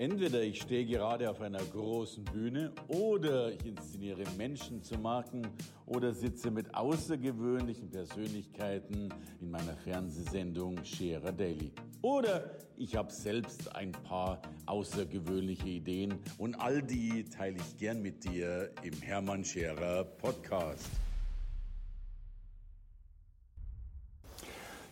Entweder 0.00 0.40
ich 0.40 0.62
stehe 0.62 0.86
gerade 0.86 1.28
auf 1.28 1.42
einer 1.42 1.62
großen 1.62 2.24
Bühne 2.24 2.72
oder 2.88 3.52
ich 3.52 3.66
inszeniere 3.66 4.24
Menschen 4.38 4.82
zu 4.82 4.96
Marken 4.96 5.46
oder 5.84 6.14
sitze 6.14 6.50
mit 6.50 6.74
außergewöhnlichen 6.74 7.90
Persönlichkeiten 7.90 9.12
in 9.42 9.50
meiner 9.50 9.76
Fernsehsendung 9.84 10.82
Scherer 10.86 11.32
Daily. 11.32 11.70
Oder 12.00 12.50
ich 12.78 12.96
habe 12.96 13.12
selbst 13.12 13.76
ein 13.76 13.92
paar 13.92 14.40
außergewöhnliche 14.64 15.68
Ideen 15.68 16.14
und 16.38 16.54
all 16.54 16.82
die 16.82 17.24
teile 17.24 17.58
ich 17.58 17.76
gern 17.76 18.00
mit 18.00 18.24
dir 18.24 18.70
im 18.82 19.02
Hermann 19.02 19.44
Scherer 19.44 20.04
Podcast. 20.04 20.88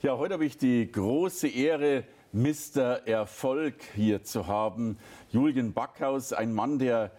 Ja, 0.02 0.18
heute 0.18 0.34
habe 0.34 0.44
ich 0.44 0.58
die 0.58 0.92
große 0.92 1.48
Ehre, 1.48 2.04
Mr. 2.32 3.06
Erfolg 3.06 3.74
hier 3.94 4.22
zu 4.22 4.46
haben. 4.46 4.98
Julian 5.30 5.72
Backhaus, 5.72 6.32
ein 6.32 6.52
Mann, 6.52 6.78
der 6.78 7.10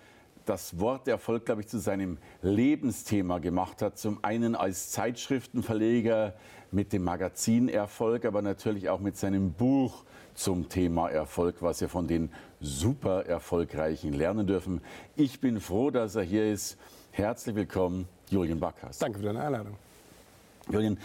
das 0.45 0.79
Wort 0.79 1.07
Erfolg, 1.07 1.45
glaube 1.45 1.61
ich, 1.61 1.67
zu 1.67 1.79
seinem 1.79 2.17
Lebensthema 2.41 3.39
gemacht 3.39 3.81
hat. 3.81 3.97
Zum 3.97 4.23
einen 4.23 4.55
als 4.55 4.91
Zeitschriftenverleger 4.91 6.33
mit 6.71 6.93
dem 6.93 7.03
Magazin 7.03 7.69
Erfolg, 7.69 8.25
aber 8.25 8.41
natürlich 8.41 8.89
auch 8.89 8.99
mit 8.99 9.17
seinem 9.17 9.53
Buch 9.53 10.03
zum 10.33 10.69
Thema 10.69 11.09
Erfolg, 11.09 11.61
was 11.61 11.81
wir 11.81 11.89
von 11.89 12.07
den 12.07 12.31
super 12.61 13.25
Erfolgreichen 13.25 14.13
lernen 14.13 14.47
dürfen. 14.47 14.81
Ich 15.15 15.39
bin 15.39 15.59
froh, 15.59 15.91
dass 15.91 16.15
er 16.15 16.23
hier 16.23 16.51
ist. 16.51 16.77
Herzlich 17.11 17.55
willkommen, 17.55 18.07
Julian 18.29 18.59
Backhaus. 18.59 18.99
Danke 18.99 19.19
für 19.19 19.25
deine 19.25 19.41
Einladung. 19.41 19.75
Julian, 20.71 20.97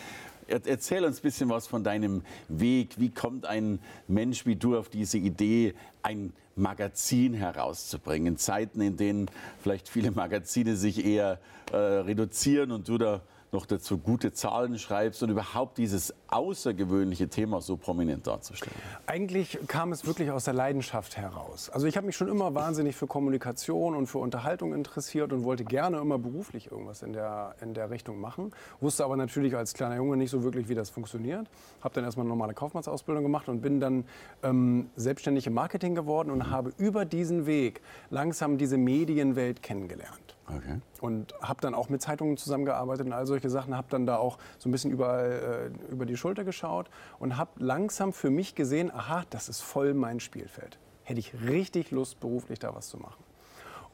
Erzähl 0.47 1.05
uns 1.05 1.19
ein 1.19 1.23
bisschen 1.23 1.49
was 1.49 1.67
von 1.67 1.85
deinem 1.85 2.23
Weg. 2.49 2.99
Wie 2.99 3.11
kommt 3.11 3.47
ein 3.47 3.79
Mensch 4.09 4.47
wie 4.47 4.57
du 4.57 4.77
auf 4.77 4.89
diese 4.89 5.19
Idee, 5.19 5.75
ein 6.03 6.33
Magazin 6.57 7.35
herauszubringen? 7.35 8.37
Zeiten, 8.37 8.81
in 8.81 8.97
denen 8.97 9.31
vielleicht 9.63 9.89
viele 9.89 10.11
Magazine 10.11 10.77
sich 10.77 11.05
eher 11.05 11.39
äh, 11.73 11.77
reduzieren 11.77 12.71
und 12.73 12.89
du 12.89 12.99
da 12.99 13.23
noch 13.55 13.65
dazu 13.65 13.97
gute 13.97 14.33
Zahlen 14.33 14.79
schreibst 14.79 15.23
und 15.23 15.31
überhaupt 15.31 15.79
dieses 15.79 16.13
außergewöhnliche 16.29 17.29
Thema 17.29 17.63
so 17.63 17.77
prominent 17.77 18.27
darzustellen? 18.27 18.77
Eigentlich 19.07 19.59
kam 19.67 19.93
es 19.93 20.07
wirklich 20.07 20.31
aus 20.31 20.45
der 20.45 20.53
Leidenschaft 20.53 21.17
heraus. 21.17 21.71
Also 21.71 21.87
ich 21.87 21.97
habe 21.97 22.07
mich 22.07 22.17
schon 22.17 22.29
immer 22.29 22.55
wahnsinnig 22.55 22.97
für 22.97 23.07
Kommunikation 23.07 23.95
und 23.95 24.09
für 24.09 24.19
Unterhaltung 24.19 24.75
interessiert 24.75 25.33
und 25.33 25.45
wollte 25.45 25.65
gerne 25.65 25.99
immer 25.99 26.19
beruflich 26.19 26.71
irgendwas 26.71 27.03
in 27.03 27.13
der, 27.15 27.55
in 27.63 27.73
der 27.73 27.89
Richtung 27.91 28.21
machen. 28.21 28.53
Wusste 28.81 29.05
aber 29.05 29.17
natürlich 29.17 29.57
als 29.57 29.73
kleiner 29.73 29.97
Junge 29.97 30.17
nicht 30.17 30.31
so 30.31 30.43
wirklich, 30.43 30.69
wie 30.69 30.75
das 30.75 30.91
funktioniert. 30.91 31.47
Habe 31.81 31.95
dann 31.95 32.05
erstmal 32.05 32.25
eine 32.25 32.31
normale 32.31 32.55
Kaufmannsausbildung 32.55 33.23
gemacht 33.23 33.49
und 33.49 33.63
bin 33.63 33.81
dann 33.81 34.05
ähm, 34.43 34.91
selbstständig 34.97 35.47
im 35.47 35.55
Marketing 35.55 35.95
geworden 35.95 36.31
und 36.31 36.51
habe 36.51 36.73
über 36.77 37.05
diesen 37.05 37.47
Weg 37.47 37.81
langsam 38.11 38.59
diese 38.59 38.77
Medienwelt 38.77 39.63
kennengelernt. 39.63 40.35
Okay. 40.47 40.81
Und 41.01 41.35
habe 41.41 41.61
dann 41.61 41.75
auch 41.75 41.89
mit 41.89 42.03
Zeitungen 42.03 42.37
zusammengearbeitet 42.37 43.07
und 43.07 43.13
all 43.13 43.27
solche 43.27 43.49
Sachen, 43.49 43.77
habe 43.77 43.87
dann 43.91 44.07
da 44.07 44.17
auch 44.17 44.39
so 44.59 44.69
ein 44.69 44.73
bisschen 44.73 44.91
überall 44.91 45.73
äh, 45.89 45.93
über 45.93 46.07
die 46.07 46.17
Schulter 46.17 46.45
geschaut 46.45 46.91
und 47.19 47.37
habe 47.37 47.51
langsam 47.59 48.13
für 48.13 48.31
mich 48.31 48.55
gesehen, 48.55 48.91
aha, 48.91 49.25
das 49.31 49.49
ist 49.49 49.63
voll 49.63 49.95
mein 49.95 50.21
Spielfeld. 50.21 50.79
Hätte 51.03 51.21
ich 51.21 51.35
richtig 51.49 51.91
Lust, 51.91 52.21
beruflich 52.21 52.59
da 52.59 52.75
was 52.75 52.89
zu 52.89 52.99
machen. 52.99 53.23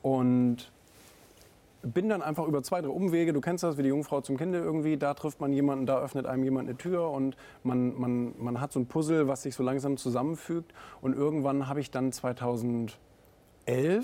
Und 0.03 0.73
bin 1.83 2.09
dann 2.09 2.23
einfach 2.23 2.47
über 2.47 2.63
zwei, 2.63 2.81
drei 2.81 2.89
Umwege, 2.89 3.33
du 3.33 3.41
kennst 3.41 3.65
das 3.65 3.79
wie 3.79 3.83
die 3.83 3.89
Jungfrau 3.89 4.21
zum 4.21 4.37
Kinde 4.37 4.59
irgendwie, 4.59 4.97
da 4.97 5.15
trifft 5.15 5.41
man 5.41 5.53
jemanden, 5.53 5.87
da 5.87 5.99
öffnet 6.01 6.27
einem 6.27 6.45
jemand 6.45 6.69
eine 6.69 6.77
Tür 6.77 7.11
und 7.11 7.37
man, 7.63 7.99
man, 7.99 8.35
man 8.39 8.61
hat 8.61 8.73
so 8.73 8.81
ein 8.81 8.87
Puzzle, 8.87 9.29
was 9.29 9.43
sich 9.43 9.55
so 9.55 9.63
langsam 9.63 9.97
zusammenfügt. 9.97 10.73
Und 11.01 11.15
irgendwann 11.15 11.69
habe 11.69 11.81
ich 11.81 11.91
dann 11.91 12.13
2011 12.13 12.99
äh, 13.67 14.03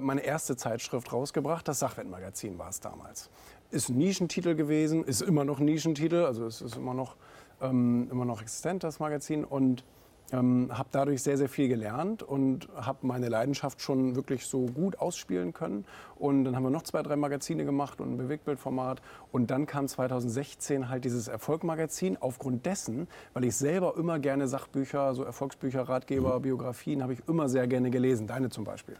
meine 0.00 0.22
erste 0.22 0.56
Zeitschrift 0.56 1.12
rausgebracht. 1.12 1.66
Das 1.66 1.80
Sachwertmagazin 1.80 2.58
war 2.58 2.68
es 2.68 2.80
damals. 2.80 3.30
Ist 3.70 3.88
ein 3.88 3.98
Nischentitel 3.98 4.54
gewesen, 4.54 5.04
ist 5.04 5.22
immer 5.22 5.44
noch 5.44 5.58
ein 5.58 5.64
Nischentitel, 5.64 6.24
also 6.24 6.46
es 6.46 6.60
ist 6.60 6.76
immer 6.76 6.94
noch, 6.94 7.16
ähm, 7.60 8.08
immer 8.10 8.24
noch 8.24 8.42
existent, 8.42 8.84
das 8.84 9.00
Magazin. 9.00 9.44
Und 9.44 9.84
ähm, 10.32 10.70
habe 10.72 10.88
dadurch 10.90 11.22
sehr, 11.22 11.36
sehr 11.36 11.48
viel 11.48 11.68
gelernt 11.68 12.22
und 12.22 12.68
habe 12.74 13.06
meine 13.06 13.28
Leidenschaft 13.28 13.80
schon 13.82 14.16
wirklich 14.16 14.46
so 14.46 14.66
gut 14.66 14.98
ausspielen 14.98 15.52
können. 15.52 15.84
Und 16.16 16.44
dann 16.44 16.56
haben 16.56 16.62
wir 16.62 16.70
noch 16.70 16.82
zwei, 16.82 17.02
drei 17.02 17.16
Magazine 17.16 17.64
gemacht 17.64 18.00
und 18.00 18.12
ein 18.12 18.16
Bewegtbildformat. 18.16 19.02
Und 19.30 19.50
dann 19.50 19.66
kam 19.66 19.88
2016 19.88 20.88
halt 20.88 21.04
dieses 21.04 21.28
Erfolgmagazin. 21.28 22.16
Aufgrund 22.18 22.66
dessen, 22.66 23.08
weil 23.34 23.44
ich 23.44 23.56
selber 23.56 23.96
immer 23.96 24.18
gerne 24.18 24.48
Sachbücher, 24.48 25.14
so 25.14 25.22
Erfolgsbücher, 25.22 25.82
Ratgeber, 25.82 26.38
mhm. 26.38 26.42
Biografien, 26.42 27.02
habe 27.02 27.12
ich 27.12 27.20
immer 27.28 27.48
sehr 27.48 27.66
gerne 27.66 27.90
gelesen. 27.90 28.26
Deine 28.26 28.48
zum 28.48 28.64
Beispiel. 28.64 28.96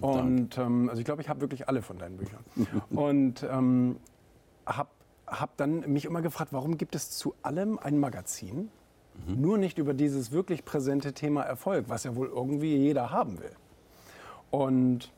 Und 0.00 0.58
ähm, 0.58 0.88
also 0.88 1.00
ich 1.00 1.04
glaube, 1.04 1.22
ich 1.22 1.28
habe 1.28 1.40
wirklich 1.40 1.68
alle 1.68 1.82
von 1.82 1.98
deinen 1.98 2.16
Büchern. 2.16 2.44
und 2.90 3.46
ähm, 3.50 3.96
habe 4.66 4.90
hab 5.26 5.56
dann 5.56 5.80
mich 5.92 6.04
immer 6.04 6.22
gefragt, 6.22 6.52
warum 6.52 6.76
gibt 6.76 6.94
es 6.94 7.10
zu 7.10 7.34
allem 7.42 7.78
ein 7.78 7.98
Magazin? 7.98 8.70
Mhm. 9.26 9.40
Nur 9.40 9.58
nicht 9.58 9.78
über 9.78 9.94
dieses 9.94 10.32
wirklich 10.32 10.64
präsente 10.64 11.12
Thema 11.12 11.42
Erfolg, 11.42 11.86
was 11.88 12.04
ja 12.04 12.16
wohl 12.16 12.28
irgendwie 12.28 12.76
jeder 12.76 13.10
haben 13.10 13.38
will. 13.40 13.52
Und 14.50 15.12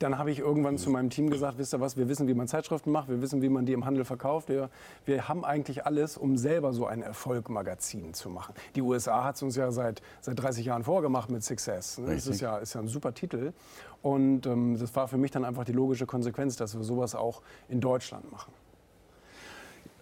dann 0.00 0.18
habe 0.18 0.30
ich 0.30 0.38
irgendwann 0.38 0.78
zu 0.78 0.90
meinem 0.90 1.10
Team 1.10 1.30
gesagt, 1.30 1.58
wisst 1.58 1.74
ihr 1.74 1.80
was, 1.80 1.96
wir 1.96 2.08
wissen, 2.08 2.26
wie 2.26 2.34
man 2.34 2.48
Zeitschriften 2.48 2.90
macht, 2.90 3.08
wir 3.08 3.20
wissen, 3.20 3.42
wie 3.42 3.50
man 3.50 3.66
die 3.66 3.74
im 3.74 3.84
Handel 3.84 4.04
verkauft. 4.04 4.48
Wir, 4.48 4.70
wir 5.04 5.28
haben 5.28 5.44
eigentlich 5.44 5.84
alles, 5.86 6.16
um 6.16 6.38
selber 6.38 6.72
so 6.72 6.86
ein 6.86 7.02
Erfolgmagazin 7.02 8.14
zu 8.14 8.30
machen. 8.30 8.54
Die 8.74 8.80
USA 8.80 9.24
hat 9.24 9.36
es 9.36 9.42
uns 9.42 9.56
ja 9.56 9.70
seit, 9.70 10.00
seit 10.22 10.40
30 10.40 10.64
Jahren 10.64 10.84
vorgemacht 10.84 11.30
mit 11.30 11.44
Success. 11.44 11.98
Ne? 11.98 12.14
Das 12.14 12.26
ist 12.26 12.40
ja, 12.40 12.56
ist 12.58 12.74
ja 12.74 12.80
ein 12.80 12.88
super 12.88 13.12
Titel. 13.12 13.52
Und 14.00 14.46
ähm, 14.46 14.78
das 14.78 14.96
war 14.96 15.06
für 15.06 15.18
mich 15.18 15.30
dann 15.30 15.44
einfach 15.44 15.64
die 15.64 15.72
logische 15.72 16.06
Konsequenz, 16.06 16.56
dass 16.56 16.74
wir 16.74 16.82
sowas 16.82 17.14
auch 17.14 17.42
in 17.68 17.80
Deutschland 17.80 18.32
machen 18.32 18.52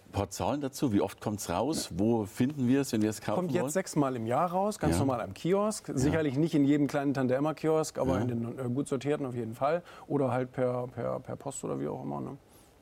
ein 0.09 0.11
paar 0.11 0.29
Zahlen 0.29 0.61
dazu. 0.61 0.91
Wie 0.91 1.01
oft 1.01 1.21
kommt 1.21 1.39
es 1.39 1.49
raus? 1.49 1.89
Wo 1.95 2.25
finden 2.25 2.67
wir 2.67 2.81
es, 2.81 2.91
wenn 2.91 3.01
wir 3.01 3.09
es 3.09 3.21
kaufen 3.21 3.35
Kommt 3.35 3.51
jetzt 3.51 3.61
wollen? 3.61 3.71
sechsmal 3.71 4.15
im 4.15 4.25
Jahr 4.25 4.51
raus, 4.51 4.79
ganz 4.79 4.93
ja. 4.93 4.99
normal 4.99 5.21
am 5.21 5.33
Kiosk. 5.33 5.91
Sicherlich 5.93 6.33
ja. 6.33 6.39
nicht 6.39 6.55
in 6.55 6.65
jedem 6.65 6.87
kleinen 6.87 7.13
Tante-Emma-Kiosk, 7.13 7.97
aber 7.99 8.15
ja. 8.15 8.21
in 8.21 8.27
den 8.27 8.59
äh, 8.59 8.69
gut 8.69 8.87
sortierten 8.87 9.25
auf 9.25 9.35
jeden 9.35 9.53
Fall. 9.53 9.83
Oder 10.07 10.31
halt 10.31 10.51
per, 10.51 10.87
per, 10.87 11.19
per 11.19 11.35
Post 11.35 11.63
oder 11.63 11.79
wie 11.79 11.87
auch 11.87 12.03
immer. 12.03 12.21
Ne? 12.21 12.37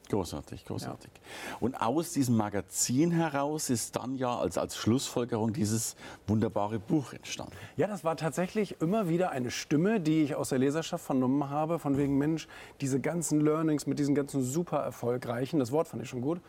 Großartig, 0.09 0.65
großartig. 0.65 1.11
Ja. 1.13 1.57
Und 1.59 1.81
aus 1.81 2.13
diesem 2.13 2.37
Magazin 2.37 3.11
heraus 3.11 3.69
ist 3.69 3.95
dann 3.97 4.15
ja 4.15 4.37
als, 4.37 4.57
als 4.57 4.77
Schlussfolgerung 4.77 5.51
dieses 5.51 5.95
wunderbare 6.27 6.79
Buch 6.79 7.11
entstanden. 7.11 7.53
Ja, 7.75 7.87
das 7.87 8.03
war 8.03 8.15
tatsächlich 8.15 8.79
immer 8.81 9.09
wieder 9.09 9.31
eine 9.31 9.51
Stimme, 9.51 9.99
die 9.99 10.23
ich 10.23 10.35
aus 10.35 10.49
der 10.49 10.59
Leserschaft 10.59 11.03
vernommen 11.03 11.49
habe, 11.49 11.77
von 11.77 11.97
wegen 11.97 12.17
Mensch, 12.17 12.47
diese 12.79 13.01
ganzen 13.01 13.41
Learnings 13.41 13.85
mit 13.85 13.99
diesen 13.99 14.15
ganzen 14.15 14.43
super 14.43 14.77
erfolgreichen, 14.77 15.59
das 15.59 15.71
Wort 15.71 15.89
fand 15.89 16.03
ich 16.03 16.09
schon 16.09 16.21
gut, 16.21 16.39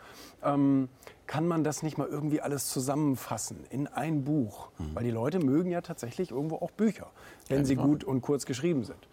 ähm, 0.41 0.87
kann 1.27 1.45
man 1.45 1.63
das 1.63 1.83
nicht 1.83 1.97
mal 1.97 2.07
irgendwie 2.07 2.41
alles 2.41 2.69
zusammenfassen 2.69 3.65
in 3.69 3.87
ein 3.87 4.23
Buch? 4.23 4.69
Mhm. 4.77 4.95
Weil 4.95 5.03
die 5.03 5.11
Leute 5.11 5.39
mögen 5.39 5.69
ja 5.69 5.81
tatsächlich 5.81 6.31
irgendwo 6.31 6.55
auch 6.55 6.71
Bücher, 6.71 7.07
wenn 7.49 7.59
ja, 7.59 7.65
sie 7.65 7.75
gut 7.75 8.03
und 8.03 8.21
kurz 8.21 8.45
geschrieben 8.45 8.83
sind. 8.83 9.07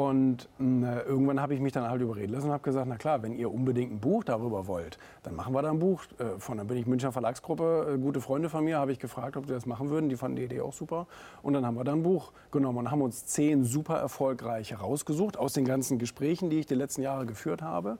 Und 0.00 0.48
äh, 0.58 1.02
irgendwann 1.02 1.42
habe 1.42 1.52
ich 1.52 1.60
mich 1.60 1.74
dann 1.74 1.86
halt 1.86 2.00
überreden 2.00 2.32
lassen 2.32 2.46
und 2.46 2.52
habe 2.52 2.62
gesagt, 2.62 2.86
na 2.88 2.96
klar, 2.96 3.22
wenn 3.22 3.34
ihr 3.34 3.52
unbedingt 3.52 3.92
ein 3.92 4.00
Buch 4.00 4.24
darüber 4.24 4.66
wollt, 4.66 4.96
dann 5.24 5.36
machen 5.36 5.52
wir 5.52 5.60
da 5.60 5.70
ein 5.70 5.78
Buch 5.78 6.04
äh, 6.18 6.38
von. 6.38 6.56
Dann 6.56 6.68
bin 6.68 6.78
ich 6.78 6.86
Münchner 6.86 7.12
Verlagsgruppe, 7.12 7.96
äh, 7.96 7.98
gute 7.98 8.22
Freunde 8.22 8.48
von 8.48 8.64
mir, 8.64 8.78
habe 8.78 8.92
ich 8.92 8.98
gefragt, 8.98 9.36
ob 9.36 9.44
die 9.44 9.52
das 9.52 9.66
machen 9.66 9.90
würden. 9.90 10.08
Die 10.08 10.16
fanden 10.16 10.36
die 10.36 10.44
Idee 10.44 10.62
auch 10.62 10.72
super. 10.72 11.06
Und 11.42 11.52
dann 11.52 11.66
haben 11.66 11.76
wir 11.76 11.84
da 11.84 11.92
ein 11.92 12.02
Buch 12.02 12.32
genommen 12.50 12.78
und 12.78 12.90
haben 12.90 13.02
uns 13.02 13.26
zehn 13.26 13.62
super 13.64 13.98
erfolgreiche 13.98 14.76
rausgesucht 14.76 15.36
aus 15.36 15.52
den 15.52 15.66
ganzen 15.66 15.98
Gesprächen, 15.98 16.48
die 16.48 16.60
ich 16.60 16.66
die 16.66 16.76
letzten 16.76 17.02
Jahre 17.02 17.26
geführt 17.26 17.60
habe. 17.60 17.98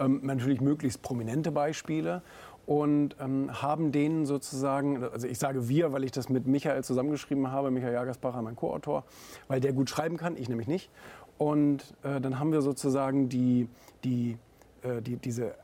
Ähm, 0.00 0.22
natürlich 0.24 0.60
möglichst 0.60 1.00
prominente 1.02 1.52
Beispiele 1.52 2.22
und 2.66 3.14
ähm, 3.20 3.62
haben 3.62 3.92
denen 3.92 4.26
sozusagen, 4.26 5.04
also 5.04 5.28
ich 5.28 5.38
sage 5.38 5.68
wir, 5.68 5.92
weil 5.92 6.02
ich 6.02 6.10
das 6.10 6.28
mit 6.28 6.48
Michael 6.48 6.82
zusammengeschrieben 6.82 7.52
habe, 7.52 7.70
Michael 7.70 7.94
Jagersbacher, 7.94 8.42
mein 8.42 8.56
Co-Autor, 8.56 9.04
weil 9.46 9.60
der 9.60 9.72
gut 9.72 9.88
schreiben 9.88 10.16
kann, 10.16 10.36
ich 10.36 10.48
nämlich 10.48 10.66
nicht. 10.66 10.90
Und 11.38 11.94
äh, 12.02 12.20
dann 12.20 12.38
haben 12.38 12.52
wir 12.52 12.62
sozusagen 12.62 13.28
die, 13.28 13.68
die, 14.04 14.38
äh, 14.82 15.02
die, 15.02 15.16
diese 15.16 15.54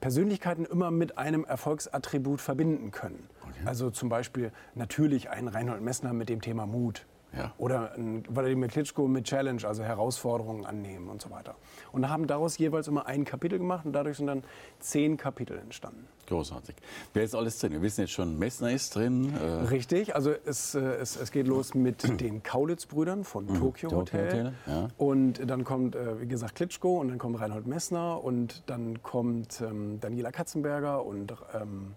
Persönlichkeiten 0.00 0.64
immer 0.64 0.90
mit 0.90 1.16
einem 1.16 1.44
Erfolgsattribut 1.44 2.40
verbinden 2.40 2.90
können. 2.90 3.28
Okay. 3.42 3.60
Also 3.64 3.90
zum 3.90 4.08
Beispiel 4.08 4.52
natürlich 4.74 5.30
ein 5.30 5.48
Reinhold 5.48 5.80
Messner 5.80 6.12
mit 6.12 6.28
dem 6.28 6.40
Thema 6.40 6.66
Mut. 6.66 7.06
Ja. 7.36 7.52
Oder 7.58 7.94
ein 7.94 8.22
Wladimir 8.28 8.68
Klitschko 8.68 9.08
mit 9.08 9.24
Challenge, 9.24 9.62
also 9.66 9.82
Herausforderungen 9.82 10.64
annehmen 10.64 11.08
und 11.08 11.20
so 11.20 11.30
weiter. 11.30 11.56
Und 11.92 12.08
haben 12.08 12.26
daraus 12.26 12.58
jeweils 12.58 12.88
immer 12.88 13.06
ein 13.06 13.24
Kapitel 13.24 13.58
gemacht 13.58 13.84
und 13.86 13.92
dadurch 13.92 14.16
sind 14.16 14.26
dann 14.26 14.44
zehn 14.80 15.16
Kapitel 15.16 15.58
entstanden. 15.58 16.06
Großartig. 16.26 16.74
Wer 17.12 17.24
ist 17.24 17.34
alles 17.34 17.58
drin? 17.58 17.72
Wir 17.72 17.82
wissen 17.82 18.02
jetzt 18.02 18.12
schon, 18.12 18.38
Messner 18.38 18.72
ist 18.72 18.94
drin. 18.94 19.34
Äh 19.34 19.66
Richtig, 19.66 20.14
also 20.14 20.32
es, 20.44 20.74
äh, 20.74 20.80
es, 20.80 21.16
es 21.16 21.30
geht 21.30 21.46
los 21.46 21.74
mit 21.74 22.02
den 22.20 22.42
Kaulitz-Brüdern 22.42 23.24
von 23.24 23.46
mhm. 23.46 23.58
Tokyo 23.58 23.90
Hotel. 23.90 24.26
Hotel 24.26 24.52
ja. 24.66 24.88
Und 24.96 25.48
dann 25.48 25.64
kommt, 25.64 25.96
äh, 25.96 26.20
wie 26.20 26.26
gesagt, 26.26 26.54
Klitschko 26.54 27.00
und 27.00 27.08
dann 27.08 27.18
kommt 27.18 27.40
Reinhold 27.40 27.66
Messner 27.66 28.22
und 28.22 28.62
dann 28.66 29.02
kommt 29.02 29.60
ähm, 29.60 30.00
Daniela 30.00 30.32
Katzenberger 30.32 31.04
und 31.04 31.34
ähm, 31.54 31.94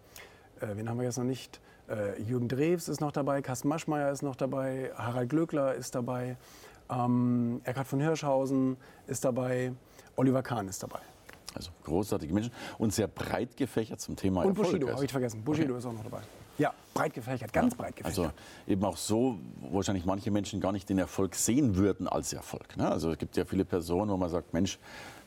äh, 0.61 0.75
wen 0.75 0.89
haben 0.89 0.97
wir 0.97 1.05
jetzt 1.05 1.17
noch 1.17 1.23
nicht? 1.23 1.59
Äh, 1.89 2.21
Jürgen 2.21 2.47
Drews 2.47 2.89
ist 2.89 2.99
noch 2.99 3.11
dabei, 3.11 3.41
Carsten 3.41 3.67
Maschmeyer 3.67 4.11
ist 4.11 4.21
noch 4.21 4.35
dabei, 4.35 4.91
Harald 4.95 5.29
Glöckler 5.29 5.73
ist 5.75 5.95
dabei, 5.95 6.37
ähm, 6.89 7.61
Eckhard 7.63 7.87
von 7.87 7.99
Hirschhausen 7.99 8.77
ist 9.07 9.23
dabei, 9.23 9.73
Oliver 10.15 10.43
Kahn 10.43 10.67
ist 10.67 10.83
dabei. 10.83 10.99
Also 11.55 11.71
großartige 11.83 12.33
Menschen 12.33 12.51
und 12.77 12.93
sehr 12.93 13.07
breit 13.07 13.55
gefächert 13.55 14.01
zum 14.01 14.15
Thema 14.15 14.43
Und 14.43 14.53
Bushido 14.53 14.89
habe 14.89 15.05
ich 15.05 15.11
vergessen. 15.11 15.43
Bushido 15.43 15.69
okay. 15.69 15.79
ist 15.79 15.85
auch 15.85 15.93
noch 15.93 16.03
dabei. 16.03 16.21
Ja, 16.57 16.73
breit 16.93 17.13
gefächert, 17.13 17.53
ganz 17.53 17.73
ja, 17.73 17.77
breit 17.77 17.95
gefächert. 17.95 18.25
Also 18.25 18.31
eben 18.67 18.83
auch 18.83 18.97
so, 18.97 19.37
wahrscheinlich 19.71 20.05
manche 20.05 20.31
Menschen 20.31 20.59
gar 20.59 20.71
nicht 20.71 20.89
den 20.89 20.97
Erfolg 20.97 21.35
sehen 21.35 21.75
würden 21.75 22.07
als 22.07 22.33
Erfolg. 22.33 22.75
Ne? 22.77 22.89
Also 22.89 23.11
es 23.11 23.17
gibt 23.17 23.37
ja 23.37 23.45
viele 23.45 23.65
Personen, 23.65 24.11
wo 24.11 24.17
man 24.17 24.29
sagt, 24.29 24.53
Mensch, 24.53 24.79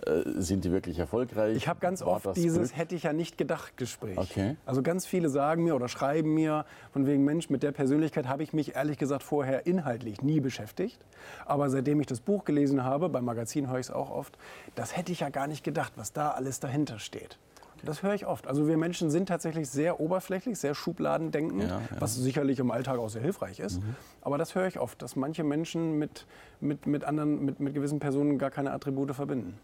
äh, 0.06 0.22
sind 0.36 0.64
die 0.64 0.72
wirklich 0.72 0.98
erfolgreich? 0.98 1.56
Ich 1.56 1.68
habe 1.68 1.78
ganz 1.80 2.00
War 2.00 2.08
oft 2.08 2.36
dieses 2.36 2.70
Glück? 2.70 2.76
hätte 2.78 2.94
ich 2.94 3.04
ja 3.04 3.12
nicht 3.12 3.36
gedacht 3.36 3.76
Gespräch. 3.76 4.18
Okay. 4.18 4.56
Also 4.64 4.82
ganz 4.82 5.06
viele 5.06 5.28
sagen 5.28 5.64
mir 5.64 5.76
oder 5.76 5.88
schreiben 5.88 6.34
mir 6.34 6.64
von 6.92 7.06
wegen 7.06 7.24
Mensch, 7.24 7.50
mit 7.50 7.62
der 7.62 7.72
Persönlichkeit 7.72 8.26
habe 8.26 8.42
ich 8.42 8.52
mich 8.52 8.76
ehrlich 8.76 8.98
gesagt 8.98 9.22
vorher 9.22 9.66
inhaltlich 9.66 10.22
nie 10.22 10.40
beschäftigt. 10.40 10.98
Aber 11.44 11.70
seitdem 11.70 12.00
ich 12.00 12.06
das 12.06 12.20
Buch 12.20 12.44
gelesen 12.44 12.82
habe, 12.82 13.08
beim 13.08 13.24
Magazin 13.24 13.68
höre 13.68 13.78
ich 13.78 13.86
es 13.86 13.92
auch 13.92 14.10
oft, 14.10 14.38
das 14.74 14.96
hätte 14.96 15.12
ich 15.12 15.20
ja 15.20 15.28
gar 15.28 15.46
nicht 15.46 15.64
gedacht, 15.64 15.92
was 15.96 16.12
da 16.12 16.30
alles 16.30 16.60
dahinter 16.60 16.98
steht. 16.98 17.38
Das 17.84 18.02
höre 18.02 18.14
ich 18.14 18.26
oft. 18.26 18.46
Also 18.46 18.66
wir 18.68 18.76
Menschen 18.76 19.10
sind 19.10 19.28
tatsächlich 19.28 19.68
sehr 19.68 20.00
oberflächlich, 20.00 20.58
sehr 20.58 20.74
schubladendenkend, 20.74 21.62
ja, 21.62 21.68
ja. 21.68 21.80
was 21.98 22.14
sicherlich 22.14 22.58
im 22.58 22.70
Alltag 22.70 22.98
auch 22.98 23.08
sehr 23.08 23.22
hilfreich 23.22 23.60
ist. 23.60 23.80
Mhm. 23.80 23.94
Aber 24.20 24.38
das 24.38 24.54
höre 24.54 24.66
ich 24.66 24.78
oft, 24.78 25.00
dass 25.02 25.16
manche 25.16 25.44
Menschen 25.44 25.98
mit, 25.98 26.26
mit, 26.60 26.86
mit 26.86 27.04
anderen, 27.04 27.44
mit, 27.44 27.60
mit 27.60 27.74
gewissen 27.74 27.98
Personen 27.98 28.38
gar 28.38 28.50
keine 28.50 28.72
Attribute 28.72 29.14
verbinden. 29.14 29.58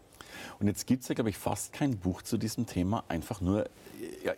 Und 0.59 0.67
jetzt 0.67 0.87
gibt 0.87 1.03
es 1.03 1.09
ja, 1.09 1.15
glaube 1.15 1.29
ich, 1.29 1.37
fast 1.37 1.73
kein 1.73 1.97
Buch 1.97 2.21
zu 2.21 2.37
diesem 2.37 2.65
Thema, 2.65 3.03
einfach 3.07 3.41
nur 3.41 3.65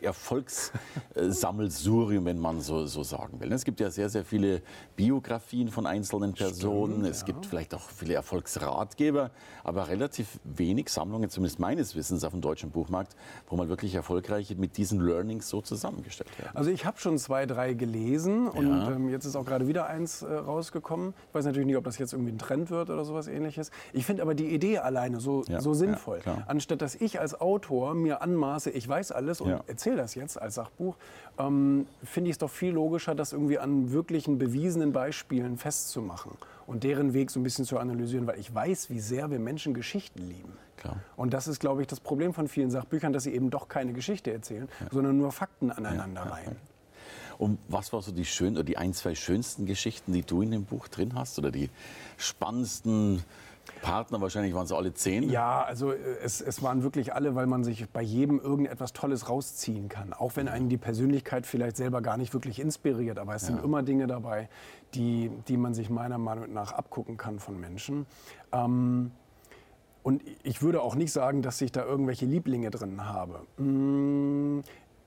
Erfolgssammelsurium, 0.02 2.26
wenn 2.30 2.40
man 2.40 2.62
so, 2.62 2.86
so 2.86 3.04
sagen 3.04 3.40
will. 3.40 3.52
Es 3.52 3.66
gibt 3.66 3.80
ja 3.80 3.90
sehr, 3.90 4.10
sehr 4.10 4.24
viele 4.24 4.62
Biografien 4.96 5.70
von 5.70 5.86
einzelnen 5.86 6.34
Personen. 6.34 7.00
Stimmt, 7.00 7.08
es 7.08 7.22
ja. 7.22 7.28
gibt 7.28 7.46
vielleicht 7.46 7.74
auch 7.74 7.90
viele 7.90 8.14
Erfolgsratgeber, 8.14 9.32
aber 9.64 9.88
relativ 9.90 10.40
wenig 10.44 10.90
Sammlungen, 10.90 11.30
zumindest 11.30 11.60
meines 11.60 11.96
Wissens, 11.96 12.24
auf 12.24 12.32
dem 12.32 12.42
deutschen 12.42 12.72
Buchmarkt, 12.72 13.16
wo 13.48 13.56
man 13.56 13.70
wirklich 13.70 13.96
erfolgreich 13.96 14.56
mit 14.58 14.78
diesen 14.78 15.06
Learnings 15.06 15.50
so 15.50 15.62
zusammengestellt 15.62 16.30
wird. 16.38 16.56
Also 16.56 16.72
ich 16.72 16.86
habe 16.86 17.00
schon 17.00 17.18
zwei, 17.18 17.46
drei 17.46 17.74
gelesen 17.74 18.48
und 18.48 18.68
ja. 18.68 18.92
ähm, 18.92 19.10
jetzt 19.10 19.26
ist 19.26 19.36
auch 19.36 19.46
gerade 19.46 19.68
wieder 19.68 19.88
eins 19.88 20.22
äh, 20.22 20.34
rausgekommen. 20.34 21.14
Ich 21.30 21.36
weiß 21.36 21.46
natürlich 21.46 21.68
nicht, 21.68 21.78
ob 21.78 21.84
das 21.84 21.98
jetzt 21.98 22.14
irgendwie 22.14 22.32
ein 22.32 22.38
Trend 22.38 22.70
wird 22.70 22.90
oder 22.90 23.04
sowas 23.06 23.28
ähnliches. 23.28 23.72
Ich 23.94 24.06
finde 24.06 24.22
aber 24.22 24.36
die 24.36 24.54
Idee 24.54 24.78
alleine 24.78 25.20
so, 25.20 25.44
ja. 25.48 25.60
so 25.60 25.74
sinnvoll. 25.74 25.89
Anstatt 26.48 26.82
dass 26.82 26.96
ich 26.96 27.20
als 27.20 27.40
Autor 27.40 27.94
mir 27.94 28.22
anmaße, 28.22 28.70
ich 28.70 28.88
weiß 28.88 29.12
alles 29.12 29.42
und 29.42 29.52
erzähle 29.68 29.98
das 29.98 30.16
jetzt 30.16 30.42
als 30.42 30.56
Sachbuch, 30.56 30.96
ähm, 31.38 31.88
finde 32.04 32.30
ich 32.30 32.36
es 32.36 32.38
doch 32.38 32.50
viel 32.50 32.74
logischer, 32.74 33.16
das 33.16 33.34
irgendwie 33.34 33.60
an 33.60 33.92
wirklichen 33.92 34.38
bewiesenen 34.38 34.92
Beispielen 34.92 35.58
festzumachen 35.58 36.32
und 36.68 36.84
deren 36.84 37.14
Weg 37.14 37.32
so 37.32 37.40
ein 37.40 37.44
bisschen 37.44 37.66
zu 37.66 37.80
analysieren, 37.80 38.28
weil 38.28 38.40
ich 38.40 38.54
weiß, 38.54 38.90
wie 38.90 39.00
sehr 39.00 39.32
wir 39.32 39.40
Menschen 39.40 39.74
Geschichten 39.74 40.20
lieben. 40.20 40.54
Klar. 40.78 40.98
Und 41.18 41.34
das 41.34 41.48
ist, 41.48 41.60
glaube 41.60 41.82
ich, 41.82 41.88
das 41.88 42.00
Problem 42.00 42.34
von 42.34 42.48
vielen 42.48 42.72
Sachbüchern, 42.72 43.12
dass 43.12 43.24
sie 43.24 43.34
eben 43.34 43.50
doch 43.50 43.68
keine 43.68 43.92
Geschichte 43.92 44.32
erzählen, 44.32 44.70
ja. 44.80 44.88
sondern 44.92 45.18
nur 45.18 45.32
Fakten 45.32 45.72
aneinander 45.72 46.24
ja, 46.26 46.32
reihen. 46.32 46.56
Und 47.40 47.58
was 47.70 47.92
war 47.94 48.02
so 48.02 48.12
die 48.12 48.26
schön 48.26 48.54
oder 48.54 48.64
die 48.64 48.78
ein, 48.78 48.94
zwei 48.94 49.16
schönsten 49.16 49.66
Geschichten, 49.66 50.14
die 50.14 50.24
du 50.24 50.42
in 50.42 50.52
dem 50.52 50.66
Buch 50.66 50.90
drin 50.90 51.16
hast 51.16 51.40
oder 51.40 51.52
die 51.52 51.70
spannendsten 52.18 53.24
Partner, 53.82 54.22
wahrscheinlich 54.22 54.54
waren 54.54 54.66
es 54.66 54.72
alle 54.72 54.94
zehn? 54.94 55.30
Ja, 55.30 55.64
also 55.64 55.92
äh, 55.92 55.98
es, 56.24 56.42
es 56.42 56.62
waren 56.62 56.84
wirklich 56.84 57.14
alle, 57.14 57.36
weil 57.36 57.48
man 57.48 57.64
sich 57.64 57.90
bei 57.90 58.02
jedem 58.02 58.40
irgendetwas 58.40 58.94
Tolles 58.94 59.30
rausziehen 59.30 59.90
kann. 59.90 60.14
Auch 60.14 60.36
wenn 60.36 60.48
einen 60.48 60.70
die 60.70 60.78
Persönlichkeit 60.78 61.46
vielleicht 61.46 61.78
selber 61.78 62.02
gar 62.02 62.18
nicht 62.18 62.34
wirklich 62.34 62.60
inspiriert. 62.60 63.20
Aber 63.20 63.36
es 63.36 63.44
ja. 63.44 63.50
sind 63.50 63.64
immer 63.64 63.84
Dinge 63.84 64.08
dabei, 64.08 64.50
die, 64.94 65.32
die 65.48 65.58
man 65.58 65.74
sich 65.74 65.90
meiner 65.90 66.18
Meinung 66.18 66.54
nach 66.54 66.72
abgucken 66.72 67.18
kann 67.18 67.40
von 67.40 67.60
Menschen. 67.60 68.06
Ähm, 68.52 69.12
und 70.02 70.24
ich 70.44 70.62
würde 70.62 70.82
auch 70.82 70.96
nicht 70.96 71.12
sagen, 71.12 71.42
dass 71.42 71.62
ich 71.62 71.72
da 71.72 71.84
irgendwelche 71.86 72.26
Lieblinge 72.26 72.72
drin 72.72 73.06
habe. 73.06 73.42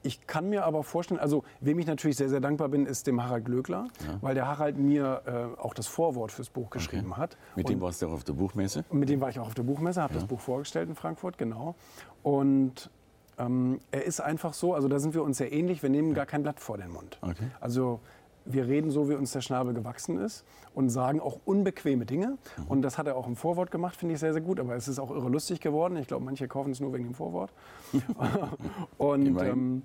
Ich 0.02 0.26
kann 0.26 0.48
mir 0.48 0.64
aber 0.64 0.82
vorstellen, 0.82 1.20
also 1.20 1.44
wem 1.60 1.78
ich 1.78 1.86
natürlich 1.86 2.16
sehr, 2.16 2.28
sehr 2.28 2.40
dankbar 2.40 2.68
bin, 2.68 2.86
ist 2.86 3.06
dem 3.06 3.22
Harald 3.22 3.44
Glöckler, 3.44 3.88
ja. 4.06 4.18
weil 4.20 4.34
der 4.34 4.48
Harald 4.48 4.76
mir 4.76 5.22
äh, 5.26 5.60
auch 5.60 5.74
das 5.74 5.86
Vorwort 5.86 6.32
fürs 6.32 6.50
Buch 6.50 6.70
geschrieben 6.70 7.12
okay. 7.12 7.20
hat. 7.20 7.36
Mit 7.56 7.68
dem 7.68 7.80
warst 7.80 8.02
du 8.02 8.08
auch 8.08 8.12
auf 8.12 8.24
der 8.24 8.32
Buchmesse? 8.32 8.84
Mit 8.90 9.08
dem 9.08 9.20
war 9.20 9.28
ich 9.28 9.38
auch 9.38 9.46
auf 9.46 9.54
der 9.54 9.62
Buchmesse, 9.62 10.02
habe 10.02 10.14
ja. 10.14 10.20
das 10.20 10.28
Buch 10.28 10.40
vorgestellt 10.40 10.88
in 10.88 10.94
Frankfurt, 10.94 11.38
genau. 11.38 11.74
Und 12.22 12.90
ähm, 13.38 13.80
er 13.90 14.04
ist 14.04 14.20
einfach 14.20 14.54
so, 14.54 14.74
also 14.74 14.88
da 14.88 14.98
sind 14.98 15.14
wir 15.14 15.22
uns 15.22 15.38
sehr 15.38 15.52
ähnlich, 15.52 15.82
wir 15.82 15.90
nehmen 15.90 16.14
gar 16.14 16.26
kein 16.26 16.42
Blatt 16.42 16.60
vor 16.60 16.78
den 16.78 16.90
Mund. 16.90 17.18
Okay. 17.22 17.46
Also 17.60 18.00
wir 18.44 18.66
reden 18.66 18.90
so, 18.90 19.08
wie 19.08 19.14
uns 19.14 19.32
der 19.32 19.40
Schnabel 19.40 19.74
gewachsen 19.74 20.18
ist 20.18 20.44
und 20.74 20.90
sagen 20.90 21.20
auch 21.20 21.38
unbequeme 21.44 22.06
Dinge. 22.06 22.38
Mhm. 22.56 22.66
Und 22.68 22.82
das 22.82 22.98
hat 22.98 23.06
er 23.06 23.16
auch 23.16 23.26
im 23.26 23.36
Vorwort 23.36 23.70
gemacht, 23.70 23.96
finde 23.96 24.14
ich 24.14 24.20
sehr, 24.20 24.32
sehr 24.32 24.42
gut. 24.42 24.60
Aber 24.60 24.74
es 24.74 24.88
ist 24.88 24.98
auch 24.98 25.10
irre 25.10 25.28
lustig 25.28 25.60
geworden. 25.60 25.96
Ich 25.96 26.06
glaube, 26.06 26.24
manche 26.24 26.48
kaufen 26.48 26.72
es 26.72 26.80
nur 26.80 26.92
wegen 26.92 27.04
dem 27.04 27.14
Vorwort. 27.14 27.52
und 28.98 29.40
ähm, 29.40 29.82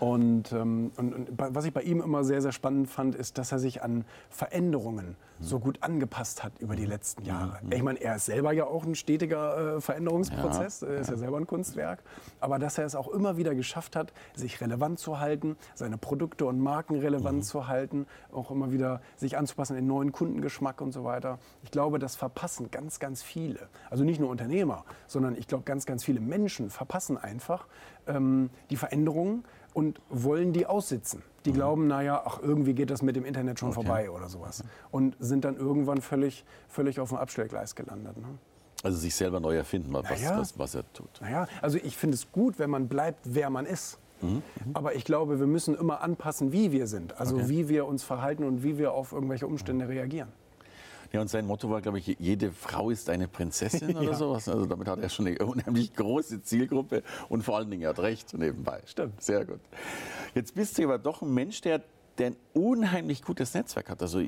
und, 0.00 0.52
ähm, 0.52 0.92
und, 0.96 1.14
und, 1.14 1.28
was 1.36 1.64
ich 1.64 1.72
bei 1.72 1.82
ihm 1.82 2.00
immer 2.00 2.22
sehr, 2.24 2.40
sehr 2.40 2.52
spannend 2.52 2.88
fand, 2.88 3.14
ist, 3.14 3.38
dass 3.38 3.50
er 3.50 3.58
sich 3.58 3.82
an 3.82 4.04
Veränderungen 4.30 5.16
so 5.40 5.58
gut 5.58 5.82
angepasst 5.82 6.42
hat 6.42 6.52
über 6.58 6.76
die 6.76 6.84
letzten 6.84 7.24
Jahre. 7.24 7.58
Ich 7.70 7.82
meine, 7.82 8.00
er 8.00 8.16
ist 8.16 8.26
selber 8.26 8.52
ja 8.52 8.64
auch 8.64 8.84
ein 8.84 8.94
stetiger 8.94 9.76
äh, 9.76 9.80
Veränderungsprozess, 9.80 10.80
ja, 10.80 10.88
er 10.88 11.00
ist 11.00 11.06
ja. 11.08 11.14
ja 11.14 11.18
selber 11.18 11.36
ein 11.36 11.46
Kunstwerk, 11.46 12.02
aber 12.40 12.58
dass 12.58 12.78
er 12.78 12.86
es 12.86 12.94
auch 12.94 13.08
immer 13.08 13.36
wieder 13.36 13.54
geschafft 13.54 13.96
hat, 13.96 14.12
sich 14.34 14.60
relevant 14.60 14.98
zu 14.98 15.20
halten, 15.20 15.56
seine 15.74 15.98
Produkte 15.98 16.46
und 16.46 16.60
Marken 16.60 16.98
relevant 16.98 17.38
mhm. 17.38 17.42
zu 17.42 17.68
halten, 17.68 18.06
auch 18.32 18.50
immer 18.50 18.72
wieder 18.72 19.00
sich 19.16 19.36
anzupassen 19.36 19.76
in 19.76 19.86
neuen 19.86 20.12
Kundengeschmack 20.12 20.80
und 20.80 20.92
so 20.92 21.04
weiter. 21.04 21.38
Ich 21.62 21.70
glaube, 21.70 21.98
das 21.98 22.16
verpassen 22.16 22.70
ganz, 22.70 22.98
ganz 22.98 23.22
viele. 23.22 23.68
Also 23.90 24.04
nicht 24.04 24.20
nur 24.20 24.30
Unternehmer, 24.30 24.84
sondern 25.06 25.36
ich 25.36 25.46
glaube, 25.46 25.64
ganz, 25.64 25.86
ganz 25.86 26.04
viele 26.04 26.20
Menschen 26.20 26.70
verpassen 26.70 27.16
einfach 27.16 27.66
ähm, 28.06 28.50
die 28.70 28.76
Veränderungen 28.76 29.44
und 29.78 30.00
wollen 30.10 30.52
die 30.52 30.66
aussitzen. 30.66 31.22
Die 31.44 31.50
mhm. 31.50 31.54
glauben, 31.54 31.86
naja, 31.86 32.20
ach, 32.26 32.40
irgendwie 32.42 32.74
geht 32.74 32.90
das 32.90 33.00
mit 33.00 33.14
dem 33.14 33.24
Internet 33.24 33.60
schon 33.60 33.68
okay. 33.68 33.76
vorbei 33.76 34.10
oder 34.10 34.28
sowas. 34.28 34.64
Und 34.90 35.14
sind 35.20 35.44
dann 35.44 35.56
irgendwann 35.56 36.00
völlig, 36.00 36.44
völlig 36.66 36.98
auf 36.98 37.10
dem 37.10 37.18
Abstellgleis 37.18 37.76
gelandet. 37.76 38.16
Ne? 38.16 38.26
Also 38.82 38.98
sich 38.98 39.14
selber 39.14 39.38
neu 39.38 39.54
erfinden, 39.54 39.92
was, 39.92 40.02
naja, 40.02 40.36
was, 40.36 40.58
was 40.58 40.74
er 40.74 40.92
tut. 40.92 41.20
Naja, 41.20 41.46
also 41.62 41.78
ich 41.78 41.96
finde 41.96 42.16
es 42.16 42.32
gut, 42.32 42.58
wenn 42.58 42.70
man 42.70 42.88
bleibt, 42.88 43.20
wer 43.22 43.50
man 43.50 43.66
ist. 43.66 44.00
Mhm. 44.20 44.28
mhm. 44.28 44.42
Aber 44.74 44.96
ich 44.96 45.04
glaube, 45.04 45.38
wir 45.38 45.46
müssen 45.46 45.76
immer 45.76 46.00
anpassen, 46.00 46.50
wie 46.50 46.72
wir 46.72 46.88
sind. 46.88 47.16
Also 47.20 47.36
okay. 47.36 47.48
wie 47.48 47.68
wir 47.68 47.86
uns 47.86 48.02
verhalten 48.02 48.42
und 48.42 48.64
wie 48.64 48.78
wir 48.78 48.94
auf 48.94 49.12
irgendwelche 49.12 49.46
Umstände 49.46 49.88
reagieren. 49.88 50.32
Ja, 51.12 51.20
und 51.20 51.28
sein 51.28 51.46
Motto 51.46 51.70
war, 51.70 51.80
glaube 51.80 51.98
ich, 51.98 52.16
jede 52.18 52.52
Frau 52.52 52.90
ist 52.90 53.08
eine 53.08 53.28
Prinzessin 53.28 53.96
oder 53.96 54.02
ja. 54.10 54.14
sowas. 54.14 54.48
Also 54.48 54.66
damit 54.66 54.88
hat 54.88 55.00
er 55.00 55.08
schon 55.08 55.26
eine 55.26 55.38
unheimlich 55.44 55.94
große 55.94 56.42
Zielgruppe 56.42 57.02
und 57.28 57.42
vor 57.42 57.56
allen 57.56 57.70
Dingen 57.70 57.82
er 57.82 57.90
hat 57.90 58.00
recht 58.00 58.34
nebenbei. 58.34 58.82
Stimmt. 58.84 59.22
Sehr 59.22 59.44
gut. 59.44 59.60
Jetzt 60.34 60.54
bist 60.54 60.78
du 60.78 60.84
aber 60.84 60.98
doch 60.98 61.22
ein 61.22 61.32
Mensch, 61.32 61.60
der, 61.62 61.82
der 62.18 62.28
ein 62.28 62.36
unheimlich 62.52 63.22
gutes 63.22 63.54
Netzwerk 63.54 63.88
hat. 63.90 64.02
Also 64.02 64.22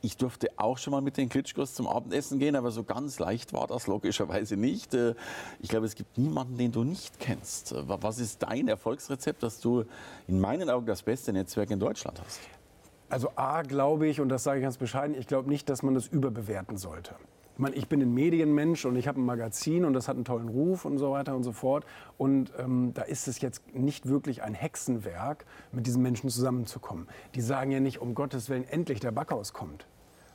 ich 0.00 0.16
durfte 0.16 0.48
auch 0.56 0.78
schon 0.78 0.92
mal 0.92 1.00
mit 1.00 1.16
den 1.16 1.28
Klitschkos 1.28 1.74
zum 1.74 1.86
Abendessen 1.88 2.38
gehen, 2.38 2.54
aber 2.56 2.70
so 2.70 2.84
ganz 2.84 3.18
leicht 3.18 3.52
war 3.52 3.66
das 3.66 3.86
logischerweise 3.86 4.56
nicht. 4.56 4.94
Äh, 4.94 5.14
ich 5.60 5.68
glaube, 5.68 5.86
es 5.86 5.94
gibt 5.94 6.18
niemanden, 6.18 6.56
den 6.56 6.72
du 6.72 6.84
nicht 6.84 7.18
kennst. 7.18 7.74
Was 7.76 8.18
ist 8.18 8.42
dein 8.42 8.68
Erfolgsrezept, 8.68 9.42
dass 9.42 9.60
du 9.60 9.84
in 10.26 10.40
meinen 10.40 10.70
Augen 10.70 10.86
das 10.86 11.02
beste 11.02 11.32
Netzwerk 11.32 11.70
in 11.70 11.80
Deutschland 11.80 12.20
hast? 12.24 12.40
Also 13.10 13.30
A, 13.36 13.62
glaube 13.62 14.06
ich, 14.06 14.20
und 14.20 14.28
das 14.28 14.44
sage 14.44 14.58
ich 14.58 14.62
ganz 14.64 14.76
bescheiden, 14.76 15.16
ich 15.18 15.26
glaube 15.26 15.48
nicht, 15.48 15.68
dass 15.70 15.82
man 15.82 15.94
das 15.94 16.06
überbewerten 16.06 16.76
sollte. 16.76 17.14
Ich 17.54 17.58
meine, 17.58 17.74
ich 17.74 17.88
bin 17.88 18.00
ein 18.02 18.12
Medienmensch 18.12 18.84
und 18.84 18.96
ich 18.96 19.08
habe 19.08 19.20
ein 19.20 19.24
Magazin 19.24 19.84
und 19.84 19.94
das 19.94 20.08
hat 20.08 20.16
einen 20.16 20.24
tollen 20.24 20.48
Ruf 20.48 20.84
und 20.84 20.98
so 20.98 21.10
weiter 21.10 21.34
und 21.34 21.42
so 21.42 21.52
fort. 21.52 21.84
Und 22.18 22.52
ähm, 22.58 22.92
da 22.94 23.02
ist 23.02 23.26
es 23.26 23.40
jetzt 23.40 23.74
nicht 23.74 24.08
wirklich 24.08 24.42
ein 24.42 24.54
Hexenwerk, 24.54 25.44
mit 25.72 25.86
diesen 25.86 26.02
Menschen 26.02 26.28
zusammenzukommen. 26.28 27.08
Die 27.34 27.40
sagen 27.40 27.72
ja 27.72 27.80
nicht, 27.80 28.00
um 28.00 28.14
Gottes 28.14 28.48
Willen, 28.48 28.64
endlich 28.68 29.00
der 29.00 29.10
Backhaus 29.10 29.52
kommt 29.52 29.86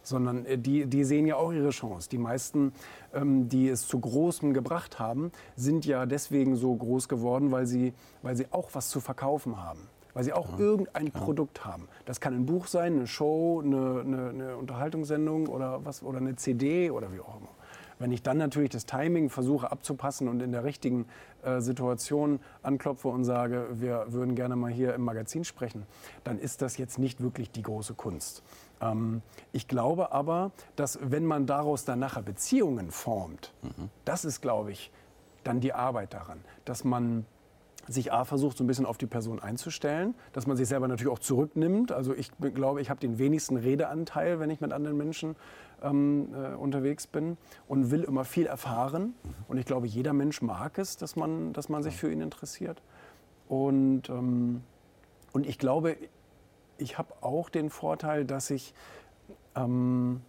sondern 0.05 0.45
äh, 0.45 0.57
die, 0.57 0.85
die 0.85 1.05
sehen 1.05 1.25
ja 1.25 1.37
auch 1.37 1.53
ihre 1.53 1.69
Chance. 1.69 2.09
Die 2.09 2.17
meisten, 2.17 2.73
ähm, 3.13 3.47
die 3.47 3.69
es 3.69 3.87
zu 3.87 4.01
Großem 4.01 4.53
gebracht 4.53 4.99
haben, 4.99 5.31
sind 5.55 5.85
ja 5.85 6.05
deswegen 6.05 6.57
so 6.57 6.75
groß 6.75 7.07
geworden, 7.07 7.51
weil 7.51 7.65
sie, 7.65 7.93
weil 8.21 8.35
sie 8.35 8.47
auch 8.51 8.69
was 8.73 8.89
zu 8.89 8.99
verkaufen 8.99 9.63
haben 9.63 9.79
weil 10.13 10.23
sie 10.23 10.33
auch 10.33 10.51
ja, 10.53 10.59
irgendein 10.59 11.11
klar. 11.11 11.23
Produkt 11.23 11.65
haben. 11.65 11.87
Das 12.05 12.19
kann 12.19 12.33
ein 12.33 12.45
Buch 12.45 12.67
sein, 12.67 12.93
eine 12.93 13.07
Show, 13.07 13.61
eine, 13.63 14.01
eine, 14.01 14.29
eine, 14.29 14.57
Unterhaltungssendung 14.57 15.47
oder, 15.47 15.83
was, 15.85 16.03
oder 16.03 16.19
eine 16.19 16.35
CD 16.35 16.91
oder 16.91 17.11
wie 17.13 17.19
auch 17.19 17.39
immer. 17.39 17.49
Wenn 17.99 18.11
ich 18.11 18.21
dann 18.21 18.37
natürlich 18.37 18.71
das 18.71 18.85
Timing 18.85 19.29
versuche 19.29 19.71
abzupassen 19.71 20.27
und 20.27 20.41
in 20.41 20.51
der 20.51 20.63
richtigen 20.63 21.05
äh, 21.43 21.61
Situation 21.61 22.39
anklopfe 22.61 23.07
und 23.07 23.23
sage, 23.23 23.67
wir 23.71 24.07
würden 24.09 24.35
gerne 24.35 24.55
mal 24.55 24.71
hier 24.71 24.93
im 24.93 25.03
Magazin 25.03 25.45
sprechen, 25.45 25.85
dann 26.23 26.39
ist 26.39 26.61
das 26.61 26.77
jetzt 26.77 26.99
nicht 26.99 27.21
wirklich 27.21 27.51
die 27.51 27.61
große 27.61 27.93
Kunst. 27.93 28.43
Ähm, 28.81 29.21
ich 29.51 29.67
glaube 29.67 30.11
aber, 30.11 30.51
dass 30.75 30.99
wenn 31.01 31.25
man 31.25 31.45
daraus 31.45 31.85
dann 31.85 31.99
nachher 31.99 32.23
Beziehungen 32.23 32.91
formt, 32.91 33.53
mhm. 33.61 33.89
das 34.05 34.25
ist, 34.25 34.41
glaube 34.41 34.71
ich, 34.71 34.91
dann 35.43 35.59
die 35.59 35.73
Arbeit 35.73 36.13
daran, 36.13 36.41
dass 36.65 36.83
man 36.83 37.25
sich 37.87 38.13
A 38.13 38.25
versucht, 38.25 38.57
so 38.57 38.63
ein 38.63 38.67
bisschen 38.67 38.85
auf 38.85 38.97
die 38.97 39.05
Person 39.05 39.39
einzustellen, 39.39 40.15
dass 40.31 40.47
man 40.47 40.57
sich 40.57 40.67
selber 40.67 40.87
natürlich 40.87 41.11
auch 41.11 41.19
zurücknimmt. 41.19 41.91
Also 41.91 42.13
ich 42.13 42.31
glaube, 42.53 42.81
ich 42.81 42.89
habe 42.89 42.99
den 42.99 43.17
wenigsten 43.17 43.57
Redeanteil, 43.57 44.39
wenn 44.39 44.49
ich 44.49 44.61
mit 44.61 44.71
anderen 44.71 44.97
Menschen 44.97 45.35
ähm, 45.81 46.29
äh, 46.33 46.55
unterwegs 46.55 47.07
bin 47.07 47.37
und 47.67 47.91
will 47.91 48.03
immer 48.03 48.25
viel 48.25 48.45
erfahren. 48.45 49.13
Und 49.47 49.57
ich 49.57 49.65
glaube, 49.65 49.87
jeder 49.87 50.13
Mensch 50.13 50.41
mag 50.41 50.77
es, 50.77 50.97
dass 50.97 51.15
man, 51.15 51.53
dass 51.53 51.69
man 51.69 51.83
sich 51.83 51.95
für 51.95 52.11
ihn 52.11 52.21
interessiert. 52.21 52.81
Und, 53.49 54.09
ähm, 54.09 54.63
und 55.33 55.45
ich 55.45 55.59
glaube, 55.59 55.97
ich 56.77 56.97
habe 56.97 57.13
auch 57.21 57.49
den 57.49 57.69
Vorteil, 57.69 58.25
dass 58.25 58.49
ich, 58.49 58.73
ähm, 59.55 60.21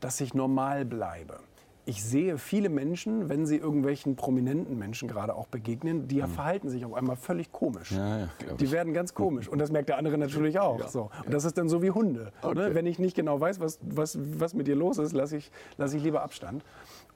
dass 0.00 0.20
ich 0.20 0.34
normal 0.34 0.84
bleibe 0.84 1.40
ich 1.90 2.04
sehe 2.04 2.38
viele 2.38 2.68
Menschen, 2.68 3.28
wenn 3.28 3.46
sie 3.46 3.56
irgendwelchen 3.56 4.14
prominenten 4.14 4.78
Menschen 4.78 5.08
gerade 5.08 5.34
auch 5.34 5.48
begegnen, 5.48 6.06
die 6.06 6.22
mhm. 6.22 6.28
verhalten 6.28 6.68
sich 6.68 6.84
auf 6.84 6.94
einmal 6.94 7.16
völlig 7.16 7.50
komisch. 7.50 7.90
Ja, 7.90 8.18
ja, 8.18 8.28
die 8.60 8.70
werden 8.70 8.94
ganz 8.94 9.12
komisch. 9.12 9.48
Und 9.48 9.58
das 9.58 9.72
merkt 9.72 9.88
der 9.88 9.98
andere 9.98 10.16
natürlich 10.16 10.60
auch. 10.60 10.78
Ja. 10.78 10.88
So. 10.88 11.10
Und 11.24 11.34
das 11.34 11.44
ist 11.44 11.58
dann 11.58 11.68
so 11.68 11.82
wie 11.82 11.90
Hunde. 11.90 12.20
Ne? 12.20 12.32
Okay. 12.42 12.58
Ne? 12.58 12.74
Wenn 12.76 12.86
ich 12.86 13.00
nicht 13.00 13.16
genau 13.16 13.40
weiß, 13.40 13.58
was, 13.58 13.80
was, 13.82 14.16
was 14.38 14.54
mit 14.54 14.68
dir 14.68 14.76
los 14.76 14.98
ist, 14.98 15.12
lasse 15.12 15.36
ich, 15.36 15.50
lass 15.78 15.92
ich 15.92 16.00
lieber 16.00 16.22
Abstand. 16.22 16.64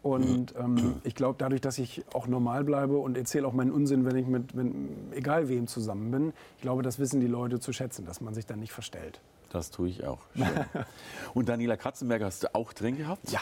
Und 0.03 0.59
mhm. 0.59 0.79
ähm, 0.79 0.95
ich 1.05 1.15
glaube, 1.15 1.37
dadurch, 1.39 1.61
dass 1.61 1.79
ich 1.79 2.05
auch 2.13 2.27
normal 2.27 2.65
bleibe 2.65 2.99
und 2.99 3.17
erzähle 3.17 3.47
auch 3.47 3.53
meinen 3.53 3.71
Unsinn, 3.71 4.05
wenn 4.05 4.17
ich 4.17 4.27
mit, 4.27 4.57
wenn, 4.57 4.89
egal 5.13 5.49
wem 5.49 5.69
zusammen 5.69 6.11
bin, 6.11 6.33
ich 6.57 6.63
glaube, 6.63 6.83
das 6.83 6.99
wissen 6.99 7.21
die 7.21 7.29
Leute 7.29 7.61
zu 7.61 7.73
schätzen, 7.73 8.07
dass 8.07 8.21
man 8.21 8.35
sich 8.35 8.45
dann 8.45 8.59
nicht 8.59 8.73
verstellt. 8.73 9.21
Das 9.51 9.71
tue 9.71 9.89
ich 9.89 10.05
auch. 10.05 10.19
und 11.35 11.49
Daniela 11.49 11.77
Katzenberger 11.77 12.27
hast 12.27 12.43
du 12.43 12.53
auch 12.57 12.73
drin 12.73 12.99
gehabt? 12.99 13.31
Ja. 13.31 13.39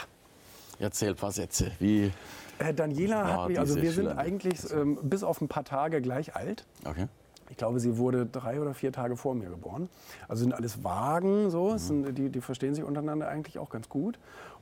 Erzähl 0.79 1.09
ein 1.09 1.15
paar 1.15 1.31
Sätze. 1.31 1.71
Wie 1.79 2.11
äh, 2.59 2.73
Daniela 2.73 3.41
hat 3.41 3.49
mich, 3.49 3.59
also 3.59 3.81
wir 3.81 3.91
sind 3.91 4.07
eigentlich 4.07 4.59
ähm, 4.71 4.97
bis 5.01 5.23
auf 5.23 5.41
ein 5.41 5.47
paar 5.47 5.63
Tage 5.63 6.01
gleich 6.01 6.35
alt. 6.35 6.65
Okay. 6.85 7.07
Ich 7.49 7.57
glaube, 7.57 7.79
sie 7.79 7.97
wurde 7.97 8.25
drei 8.25 8.59
oder 8.59 8.73
vier 8.73 8.91
Tage 8.91 9.15
vor 9.15 9.35
mir 9.35 9.49
geboren. 9.49 9.89
Also 10.27 10.41
sind 10.43 10.53
alles 10.53 10.83
Wagen, 10.83 11.49
so. 11.49 11.71
Mhm. 11.71 11.77
Sind, 11.77 12.17
die, 12.17 12.29
die 12.29 12.41
verstehen 12.41 12.73
sich 12.73 12.83
untereinander 12.83 13.27
eigentlich 13.27 13.59
auch 13.59 13.69
ganz 13.69 13.89
gut. 13.89 14.17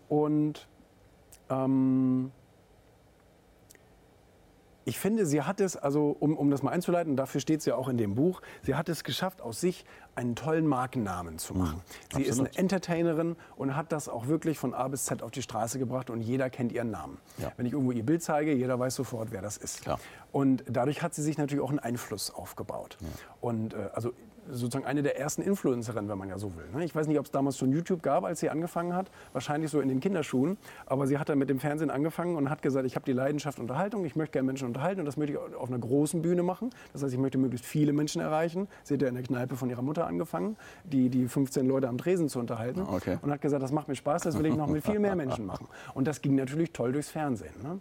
Und 0.09 0.67
ähm, 1.49 2.31
ich 4.85 4.99
finde, 4.99 5.25
sie 5.25 5.41
hat 5.41 5.61
es, 5.61 5.77
also 5.77 6.15
um, 6.19 6.35
um 6.35 6.49
das 6.49 6.63
mal 6.63 6.71
einzuleiten, 6.71 7.15
dafür 7.15 7.41
steht 7.41 7.61
sie 7.61 7.69
ja 7.69 7.75
auch 7.75 7.87
in 7.87 7.97
dem 7.97 8.15
Buch, 8.15 8.41
sie 8.63 8.75
hat 8.75 8.89
es 8.89 9.03
geschafft, 9.03 9.41
aus 9.41 9.61
sich 9.61 9.85
einen 10.15 10.35
tollen 10.35 10.67
Markennamen 10.67 11.37
zu 11.37 11.53
machen. 11.53 11.77
Mhm, 11.77 11.81
sie 11.81 12.05
absolut. 12.05 12.27
ist 12.29 12.39
eine 12.39 12.57
Entertainerin 12.57 13.35
und 13.55 13.75
hat 13.75 13.91
das 13.91 14.09
auch 14.09 14.27
wirklich 14.27 14.57
von 14.59 14.73
A 14.73 14.87
bis 14.87 15.05
Z 15.05 15.21
auf 15.21 15.31
die 15.31 15.41
Straße 15.41 15.79
gebracht 15.79 16.09
und 16.09 16.21
jeder 16.21 16.49
kennt 16.49 16.71
ihren 16.71 16.91
Namen. 16.91 17.17
Ja. 17.37 17.51
Wenn 17.57 17.65
ich 17.65 17.73
irgendwo 17.73 17.91
ihr 17.91 18.05
Bild 18.05 18.21
zeige, 18.21 18.53
jeder 18.53 18.77
weiß 18.77 18.95
sofort, 18.95 19.31
wer 19.31 19.41
das 19.41 19.57
ist. 19.57 19.83
Klar. 19.83 19.99
Und 20.31 20.63
dadurch 20.67 21.01
hat 21.01 21.13
sie 21.13 21.21
sich 21.21 21.37
natürlich 21.37 21.63
auch 21.63 21.69
einen 21.69 21.79
Einfluss 21.79 22.31
aufgebaut. 22.31 22.97
Ja. 22.99 23.07
Und 23.39 23.73
äh, 23.73 23.89
also 23.93 24.13
sozusagen 24.49 24.85
eine 24.85 25.03
der 25.03 25.19
ersten 25.19 25.41
Influencerinnen, 25.41 26.09
wenn 26.09 26.17
man 26.17 26.29
ja 26.29 26.37
so 26.37 26.55
will. 26.55 26.65
Ne? 26.73 26.83
Ich 26.83 26.95
weiß 26.95 27.07
nicht, 27.07 27.19
ob 27.19 27.25
es 27.25 27.31
damals 27.31 27.57
schon 27.57 27.71
YouTube 27.71 28.01
gab, 28.01 28.23
als 28.23 28.39
sie 28.39 28.49
angefangen 28.49 28.95
hat. 28.95 29.11
Wahrscheinlich 29.33 29.71
so 29.71 29.79
in 29.79 29.89
den 29.89 29.99
Kinderschuhen. 29.99 30.57
Aber 30.85 31.07
sie 31.07 31.17
hat 31.17 31.29
dann 31.29 31.37
mit 31.37 31.49
dem 31.49 31.59
Fernsehen 31.59 31.89
angefangen 31.89 32.35
und 32.35 32.49
hat 32.49 32.61
gesagt, 32.61 32.85
ich 32.85 32.95
habe 32.95 33.05
die 33.05 33.13
Leidenschaft 33.13 33.59
Unterhaltung, 33.59 34.05
ich 34.05 34.15
möchte 34.15 34.33
gerne 34.33 34.47
Menschen 34.47 34.67
unterhalten 34.67 35.01
und 35.01 35.05
das 35.05 35.17
möchte 35.17 35.33
ich 35.33 35.55
auf 35.55 35.69
einer 35.69 35.79
großen 35.79 36.21
Bühne 36.21 36.43
machen. 36.43 36.71
Das 36.93 37.03
heißt, 37.03 37.13
ich 37.13 37.19
möchte 37.19 37.37
möglichst 37.37 37.65
viele 37.65 37.93
Menschen 37.93 38.21
erreichen. 38.21 38.67
Sie 38.83 38.95
hat 38.95 39.01
ja 39.01 39.07
in 39.07 39.15
der 39.15 39.23
Kneipe 39.23 39.55
von 39.55 39.69
ihrer 39.69 39.81
Mutter 39.81 40.07
angefangen, 40.07 40.57
die, 40.83 41.09
die 41.09 41.27
15 41.27 41.67
Leute 41.67 41.87
am 41.87 41.97
Tresen 41.97 42.29
zu 42.29 42.39
unterhalten. 42.39 42.81
Okay. 42.81 43.17
Und 43.21 43.31
hat 43.31 43.41
gesagt, 43.41 43.61
das 43.61 43.71
macht 43.71 43.87
mir 43.87 43.95
Spaß, 43.95 44.23
das 44.23 44.37
will 44.37 44.45
ich 44.45 44.55
noch 44.55 44.67
mit 44.67 44.83
viel 44.83 44.99
mehr 44.99 45.15
Menschen 45.15 45.45
machen. 45.45 45.67
Und 45.93 46.07
das 46.07 46.21
ging 46.21 46.35
natürlich 46.35 46.71
toll 46.71 46.91
durchs 46.91 47.09
Fernsehen. 47.09 47.53
Ne? 47.63 47.79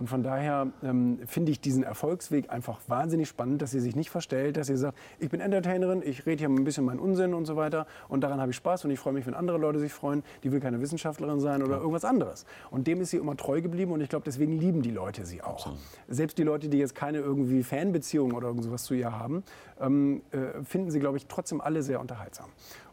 Und 0.00 0.08
von 0.08 0.22
daher 0.22 0.68
ähm, 0.82 1.18
finde 1.26 1.52
ich 1.52 1.60
diesen 1.60 1.82
Erfolgsweg 1.82 2.50
einfach 2.50 2.80
wahnsinnig 2.88 3.28
spannend, 3.28 3.60
dass 3.60 3.70
sie 3.70 3.80
sich 3.80 3.94
nicht 3.94 4.08
verstellt, 4.08 4.56
dass 4.56 4.68
sie 4.68 4.76
sagt, 4.78 4.96
ich 5.18 5.28
bin 5.28 5.40
Entertainerin, 5.40 6.00
ich 6.02 6.24
rede 6.24 6.38
hier 6.38 6.48
ein 6.48 6.64
bisschen 6.64 6.86
meinen 6.86 6.98
Unsinn 6.98 7.34
und 7.34 7.44
so 7.44 7.54
weiter 7.56 7.86
und 8.08 8.22
daran 8.22 8.40
habe 8.40 8.50
ich 8.50 8.56
Spaß 8.56 8.86
und 8.86 8.92
ich 8.92 8.98
freue 8.98 9.12
mich, 9.12 9.26
wenn 9.26 9.34
andere 9.34 9.58
Leute 9.58 9.78
sich 9.78 9.92
freuen. 9.92 10.22
Die 10.42 10.52
will 10.52 10.60
keine 10.60 10.80
Wissenschaftlerin 10.80 11.38
sein 11.38 11.62
oder 11.62 11.76
irgendwas 11.76 12.06
anderes. 12.06 12.46
Und 12.70 12.86
dem 12.86 13.02
ist 13.02 13.10
sie 13.10 13.18
immer 13.18 13.36
treu 13.36 13.60
geblieben 13.60 13.92
und 13.92 14.00
ich 14.00 14.08
glaube, 14.08 14.24
deswegen 14.24 14.58
lieben 14.58 14.80
die 14.80 14.90
Leute 14.90 15.26
sie 15.26 15.42
auch. 15.42 15.66
Absolut. 15.66 15.78
Selbst 16.08 16.38
die 16.38 16.44
Leute, 16.44 16.70
die 16.70 16.78
jetzt 16.78 16.94
keine 16.94 17.18
irgendwie 17.18 17.62
Fanbeziehung 17.62 18.32
oder 18.32 18.48
irgendwas 18.48 18.84
zu 18.84 18.94
ihr 18.94 19.12
haben, 19.12 19.44
ähm, 19.78 20.22
äh, 20.30 20.64
finden 20.64 20.90
sie, 20.90 20.98
glaube 20.98 21.18
ich, 21.18 21.26
trotzdem 21.26 21.60
alle 21.60 21.82
sehr 21.82 22.00
unterhaltsam. 22.00 22.48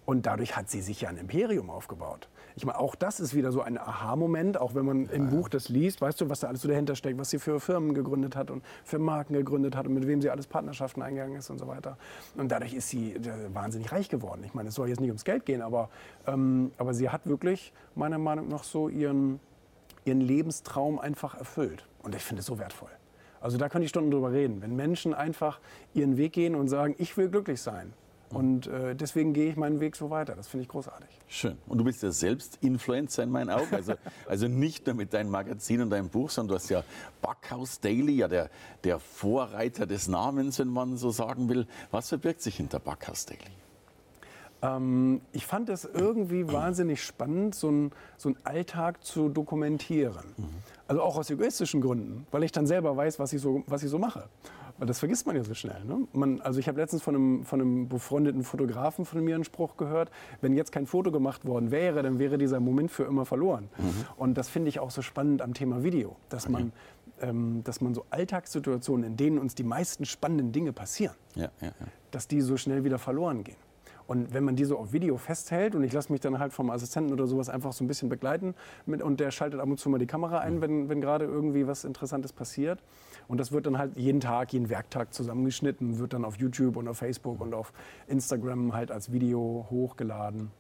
Und 0.06 0.26
dadurch 0.26 0.58
hat 0.58 0.70
sie 0.70 0.82
sich 0.82 1.02
ja 1.02 1.10
ein 1.10 1.18
Imperium 1.18 1.70
aufgebaut. 1.70 2.28
Ich 2.58 2.66
meine, 2.66 2.80
auch 2.80 2.96
das 2.96 3.20
ist 3.20 3.36
wieder 3.36 3.52
so 3.52 3.62
ein 3.62 3.78
Aha-Moment, 3.78 4.60
auch 4.60 4.74
wenn 4.74 4.84
man 4.84 5.06
ja, 5.06 5.12
im 5.12 5.30
Buch 5.30 5.48
das 5.48 5.70
liest, 5.70 6.02
weißt 6.02 6.20
du, 6.20 6.30
was 6.30 6.40
da 6.40 6.48
alles 6.48 6.64
so 6.64 6.68
dahinter 6.68 6.96
steckt, 6.96 7.20
was 7.20 7.30
sie 7.30 7.38
für 7.38 7.60
Firmen 7.60 7.94
gegründet 7.94 8.36
hat 8.36 8.50
und 8.50 8.64
für 8.84 8.98
Marken 8.98 9.34
gegründet 9.34 9.76
hat 9.76 9.86
und 9.86 9.94
mit 9.94 10.08
wem 10.08 10.24
sie 10.24 10.32
alles 10.32 10.48
Partnerschaften 10.48 11.04
eingegangen 11.04 11.38
ist 11.38 11.52
und 11.52 11.60
so 11.60 11.68
weiter. 11.68 12.00
Und 12.36 12.52
dadurch 12.52 12.74
ist 12.74 12.90
sie 12.90 13.14
äh, 13.14 13.54
wahnsinnig 13.54 13.92
reich 13.92 14.10
geworden. 14.10 14.42
Ich 14.44 14.56
meine, 14.56 14.70
es 14.70 14.76
soll 14.76 14.90
jetzt 14.90 15.00
nicht 15.00 15.12
ums 15.12 15.24
Geld 15.24 15.46
gehen, 15.46 15.62
aber, 15.62 15.90
ähm, 16.26 16.72
aber 16.80 16.96
sie 16.96 17.12
hat 17.12 17.28
wirklich 17.28 17.74
meiner 17.94 18.18
Meinung 18.18 18.48
nach 18.48 18.64
so 18.64 18.90
ihren, 18.90 19.40
ihren 20.06 20.22
Lebenstraum 20.22 20.98
einfach 20.98 21.38
erfüllt. 21.38 21.86
Und 22.02 22.16
ich 22.16 22.24
finde 22.24 22.40
es 22.40 22.48
so 22.48 22.58
wertvoll. 22.58 22.90
Also 23.40 23.60
da 23.60 23.70
könnte 23.70 23.84
ich 23.84 23.90
Stunden 23.90 24.10
drüber 24.10 24.32
reden. 24.32 24.64
Wenn 24.64 24.76
Menschen 24.76 25.14
einfach 25.14 25.60
ihren 25.94 26.18
Weg 26.18 26.34
gehen 26.34 26.56
und 26.56 26.70
sagen, 26.70 26.96
ich 26.98 27.16
will 27.18 27.30
glücklich 27.30 27.62
sein, 27.62 27.94
und 28.30 28.68
äh, 28.68 28.96
deswegen 28.96 29.34
gehe 29.34 29.50
ich 29.50 29.56
meinen 29.56 29.80
Weg 29.80 29.96
so 29.96 30.10
weiter. 30.10 30.36
Das 30.36 30.48
finde 30.48 30.64
ich 30.64 30.70
großartig. 30.70 31.08
Schön. 31.28 31.58
Und 31.68 31.78
du 31.78 31.84
bist 31.84 32.04
ja 32.04 32.12
selbst 32.12 32.58
Influencer 32.62 33.24
in 33.24 33.32
meinen 33.32 33.50
Augen. 33.50 33.74
Also, 33.74 33.94
also 34.28 34.48
nicht 34.48 34.86
nur 34.86 34.96
mit 34.96 35.14
deinem 35.14 35.32
Magazin 35.32 35.82
und 35.82 35.90
deinem 35.90 36.10
Buch, 36.10 36.30
sondern 36.30 36.50
du 36.50 36.56
hast 36.56 36.70
ja 36.70 36.84
Backhaus 37.22 37.80
Daily, 37.80 38.16
ja 38.16 38.28
der, 38.28 38.50
der 38.84 39.00
Vorreiter 39.00 39.86
des 39.86 40.08
Namens, 40.08 40.60
wenn 40.60 40.68
man 40.68 40.98
so 40.98 41.10
sagen 41.10 41.48
will. 41.50 41.68
Was 41.92 42.10
verbirgt 42.10 42.42
sich 42.42 42.58
hinter 42.58 42.80
Backhaus 42.80 43.26
Daily? 43.26 43.40
Ähm, 44.62 45.22
ich 45.32 45.46
fand 45.46 45.70
es 45.70 45.86
irgendwie 45.86 46.48
wahnsinnig 46.52 47.04
spannend, 47.04 47.56
so 47.56 47.70
einen 47.70 47.92
so 48.18 48.34
Alltag 48.44 49.04
zu 49.06 49.30
dokumentieren. 49.30 50.34
Mhm. 50.36 50.46
Also 50.88 51.02
auch 51.02 51.18
aus 51.18 51.30
egoistischen 51.30 51.82
Gründen, 51.82 52.28
weil 52.32 52.44
ich 52.44 52.52
dann 52.52 52.68
selber 52.68 52.96
weiß, 52.96 53.20
was 53.20 53.32
ich 53.34 53.42
so, 53.42 53.64
was 53.68 53.84
ich 53.84 53.90
so 53.90 54.00
mache. 54.00 54.28
Das 54.80 55.00
vergisst 55.00 55.26
man 55.26 55.36
ja 55.36 55.44
so 55.44 55.54
schnell. 55.54 55.84
Ne? 55.86 56.08
Man, 56.14 56.40
also 56.42 56.60
ich 56.60 56.68
habe 56.68 56.80
letztens 56.80 57.02
von 57.02 57.16
einem, 57.16 57.44
von 57.46 57.62
einem 57.62 57.90
befreundeten 57.90 58.44
Fotografen 58.44 59.06
von 59.06 59.24
mir 59.24 59.36
einen 59.36 59.44
Spruch 59.44 59.76
gehört, 59.78 60.12
wenn 60.42 60.54
jetzt 60.54 60.72
kein 60.72 60.86
Foto 60.86 61.12
gemacht 61.12 61.46
worden 61.46 61.72
wäre, 61.72 62.04
dann 62.04 62.20
wäre 62.20 62.38
dieser 62.38 62.60
Moment 62.60 62.92
für 62.92 63.04
immer 63.04 63.26
verloren. 63.26 63.70
Mhm. 63.78 64.06
Und 64.18 64.38
das 64.38 64.50
finde 64.50 64.70
ich 64.70 64.80
auch 64.80 64.92
so 64.92 65.02
spannend 65.02 65.42
am 65.42 65.54
Thema 65.54 65.84
Video, 65.84 66.16
dass, 66.30 66.46
okay. 66.46 66.54
man, 66.54 66.72
ähm, 67.22 67.62
dass 67.64 67.82
man 67.82 67.96
so 67.96 68.06
Alltagssituationen, 68.12 69.06
in 69.06 69.18
denen 69.18 69.40
uns 69.40 69.56
die 69.56 69.64
meisten 69.64 70.06
spannenden 70.06 70.52
Dinge 70.52 70.74
passieren, 70.74 71.16
ja, 71.36 71.50
ja, 71.60 71.68
ja. 71.68 71.74
dass 72.12 72.28
die 72.28 72.42
so 72.42 72.58
schnell 72.58 72.84
wieder 72.84 73.00
verloren 73.00 73.44
gehen. 73.44 73.58
Und 74.08 74.34
wenn 74.34 74.44
man 74.44 74.56
die 74.56 74.64
so 74.64 74.78
auf 74.78 74.94
Video 74.94 75.18
festhält 75.18 75.76
und 75.76 75.84
ich 75.84 75.92
lasse 75.92 76.12
mich 76.12 76.22
dann 76.22 76.40
halt 76.40 76.54
vom 76.54 76.70
Assistenten 76.70 77.12
oder 77.12 77.28
sowas 77.28 77.50
einfach 77.50 77.74
so 77.74 77.84
ein 77.84 77.88
bisschen 77.88 78.08
begleiten 78.08 78.56
mit, 78.86 79.02
und 79.02 79.20
der 79.20 79.32
schaltet 79.32 79.60
ab 79.60 79.68
und 79.68 79.80
zu 79.80 79.90
mal 79.90 79.98
die 79.98 80.08
Kamera 80.08 80.40
ein, 80.40 80.56
mhm. 80.56 80.62
wenn, 80.62 80.90
wenn 80.90 81.02
gerade 81.02 81.26
irgendwie 81.26 81.68
was 81.68 81.84
Interessantes 81.84 82.32
passiert. 82.32 82.80
Und 83.28 83.40
das 83.40 83.52
wird 83.52 83.66
dann 83.66 83.78
halt 83.78 83.98
jeden 83.98 84.22
Tag, 84.22 84.54
jeden 84.54 84.70
Werktag 84.70 85.14
zusammengeschnitten, 85.14 86.00
wird 86.00 86.14
dann 86.14 86.24
auf 86.24 86.38
YouTube 86.38 86.78
und 86.78 86.88
auf 86.88 86.98
Facebook 86.98 87.42
und 87.42 87.54
auf 87.54 87.74
Instagram 88.08 88.74
halt 88.74 88.92
als 88.92 89.12
Video 89.12 89.68
hochgeladen. 89.70 90.52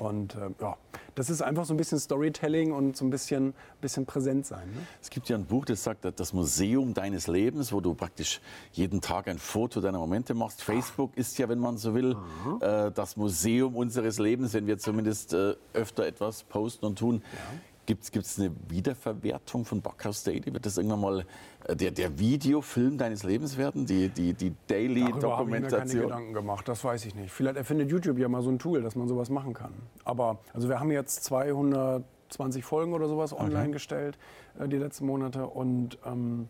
Und 0.00 0.34
äh, 0.34 0.48
ja, 0.62 0.78
das 1.14 1.28
ist 1.28 1.42
einfach 1.42 1.66
so 1.66 1.74
ein 1.74 1.76
bisschen 1.76 1.98
Storytelling 1.98 2.72
und 2.72 2.96
so 2.96 3.04
ein 3.04 3.10
bisschen, 3.10 3.52
bisschen 3.82 4.06
präsent 4.06 4.46
sein. 4.46 4.66
Ne? 4.70 4.78
Es 5.02 5.10
gibt 5.10 5.28
ja 5.28 5.36
ein 5.36 5.44
Buch, 5.44 5.66
das 5.66 5.84
sagt, 5.84 6.06
das 6.18 6.32
Museum 6.32 6.94
deines 6.94 7.26
Lebens, 7.26 7.70
wo 7.70 7.82
du 7.82 7.92
praktisch 7.92 8.40
jeden 8.72 9.02
Tag 9.02 9.28
ein 9.28 9.38
Foto 9.38 9.82
deiner 9.82 9.98
Momente 9.98 10.32
machst. 10.32 10.62
Facebook 10.62 11.14
ist 11.18 11.36
ja, 11.36 11.50
wenn 11.50 11.58
man 11.58 11.76
so 11.76 11.94
will, 11.94 12.14
mhm. 12.14 12.62
äh, 12.62 12.90
das 12.92 13.18
Museum 13.18 13.76
unseres 13.76 14.18
Lebens, 14.18 14.54
wenn 14.54 14.66
wir 14.66 14.78
zumindest 14.78 15.34
äh, 15.34 15.54
öfter 15.74 16.06
etwas 16.06 16.44
posten 16.44 16.86
und 16.86 16.98
tun. 16.98 17.22
Ja. 17.22 17.38
Gibt 17.86 18.04
es 18.14 18.38
eine 18.38 18.52
Wiederverwertung 18.68 19.64
von 19.64 19.80
Backhaus 19.80 20.22
Daily? 20.22 20.52
Wird 20.52 20.64
das 20.64 20.76
irgendwann 20.76 21.00
mal 21.00 21.26
äh, 21.66 21.74
der, 21.74 21.90
der 21.90 22.18
Videofilm 22.18 22.98
deines 22.98 23.22
Lebens 23.22 23.56
werden? 23.56 23.86
Die, 23.86 24.08
die, 24.08 24.34
die 24.34 24.54
Daily-Dokumentation? 24.66 25.28
Ich 25.28 25.38
habe 25.38 25.50
mir 25.50 25.68
keine 25.68 26.00
Gedanken 26.02 26.32
gemacht, 26.34 26.68
das 26.68 26.84
weiß 26.84 27.04
ich 27.06 27.14
nicht. 27.14 27.32
Vielleicht 27.32 27.56
erfindet 27.56 27.90
YouTube 27.90 28.18
ja 28.18 28.28
mal 28.28 28.42
so 28.42 28.50
ein 28.50 28.58
Tool, 28.58 28.82
dass 28.82 28.94
man 28.94 29.08
sowas 29.08 29.30
machen 29.30 29.54
kann. 29.54 29.72
Aber 30.04 30.38
also 30.52 30.68
wir 30.68 30.78
haben 30.78 30.92
jetzt 30.92 31.24
220 31.24 32.64
Folgen 32.64 32.92
oder 32.92 33.08
sowas 33.08 33.32
online 33.32 33.62
okay. 33.62 33.72
gestellt 33.72 34.18
äh, 34.58 34.68
die 34.68 34.76
letzten 34.76 35.06
Monate 35.06 35.46
und 35.46 35.98
ähm, 36.04 36.48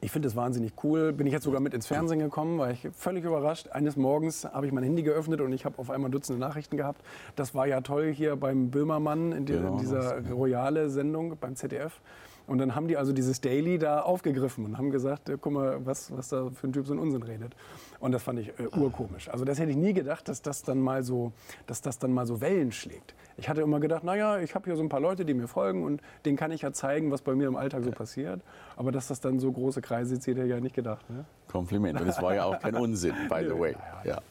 ich 0.00 0.10
finde 0.10 0.28
es 0.28 0.36
wahnsinnig 0.36 0.72
cool. 0.84 1.12
Bin 1.12 1.26
ich 1.26 1.32
jetzt 1.32 1.44
sogar 1.44 1.60
mit 1.60 1.74
ins 1.74 1.86
Fernsehen 1.86 2.20
gekommen, 2.20 2.58
war 2.58 2.70
ich 2.70 2.88
völlig 2.92 3.24
überrascht. 3.24 3.68
Eines 3.68 3.96
Morgens 3.96 4.44
habe 4.44 4.66
ich 4.66 4.72
mein 4.72 4.84
Handy 4.84 5.02
geöffnet 5.02 5.40
und 5.40 5.52
ich 5.52 5.64
habe 5.64 5.78
auf 5.78 5.90
einmal 5.90 6.10
Dutzende 6.10 6.40
Nachrichten 6.40 6.76
gehabt. 6.76 7.02
Das 7.36 7.54
war 7.54 7.66
ja 7.66 7.80
toll 7.80 8.12
hier 8.12 8.36
beim 8.36 8.70
Böhmermann 8.70 9.32
in, 9.32 9.46
die, 9.46 9.54
genau, 9.54 9.72
in 9.72 9.78
dieser 9.78 10.28
royale 10.30 10.90
Sendung 10.90 11.36
beim 11.40 11.56
ZDF. 11.56 12.00
Und 12.48 12.58
dann 12.58 12.74
haben 12.74 12.88
die 12.88 12.96
also 12.96 13.12
dieses 13.12 13.42
Daily 13.42 13.78
da 13.78 14.00
aufgegriffen 14.00 14.64
und 14.64 14.78
haben 14.78 14.90
gesagt, 14.90 15.28
äh, 15.28 15.36
guck 15.40 15.52
mal, 15.52 15.84
was, 15.84 16.10
was 16.16 16.30
da 16.30 16.48
für 16.50 16.66
ein 16.66 16.72
Typ 16.72 16.86
so 16.86 16.94
einen 16.94 17.00
Unsinn 17.00 17.22
redet. 17.22 17.54
Und 18.00 18.12
das 18.12 18.22
fand 18.22 18.40
ich 18.40 18.48
äh, 18.58 18.66
urkomisch. 18.74 19.28
Also 19.28 19.44
das 19.44 19.58
hätte 19.58 19.70
ich 19.70 19.76
nie 19.76 19.92
gedacht, 19.92 20.28
dass 20.28 20.40
das 20.40 20.62
dann 20.62 20.80
mal 20.80 21.02
so, 21.02 21.32
dass 21.66 21.82
das 21.82 21.98
dann 21.98 22.10
mal 22.10 22.26
so 22.26 22.40
Wellen 22.40 22.72
schlägt. 22.72 23.14
Ich 23.36 23.50
hatte 23.50 23.60
immer 23.60 23.80
gedacht, 23.80 24.02
naja, 24.02 24.38
ich 24.38 24.54
habe 24.54 24.64
hier 24.64 24.76
so 24.76 24.82
ein 24.82 24.88
paar 24.88 25.00
Leute, 25.00 25.26
die 25.26 25.34
mir 25.34 25.46
folgen 25.46 25.84
und 25.84 26.00
denen 26.24 26.38
kann 26.38 26.50
ich 26.50 26.62
ja 26.62 26.72
zeigen, 26.72 27.10
was 27.10 27.20
bei 27.20 27.34
mir 27.34 27.48
im 27.48 27.56
Alltag 27.56 27.84
so 27.84 27.90
passiert. 27.90 28.40
Aber 28.76 28.92
dass 28.92 29.08
das 29.08 29.20
dann 29.20 29.38
so 29.38 29.52
große 29.52 29.82
Kreise 29.82 30.18
zieht, 30.18 30.36
hätte 30.38 30.46
ich 30.46 30.52
ja 30.52 30.60
nicht 30.60 30.74
gedacht. 30.74 31.08
Ne? 31.10 31.26
Kompliment. 31.48 32.00
Und 32.00 32.08
es 32.08 32.20
war 32.22 32.34
ja 32.34 32.44
auch 32.46 32.58
kein 32.58 32.76
Unsinn, 32.76 33.14
by 33.28 33.44
the 33.46 33.50
way. 33.58 33.76
Ja. 34.04 34.22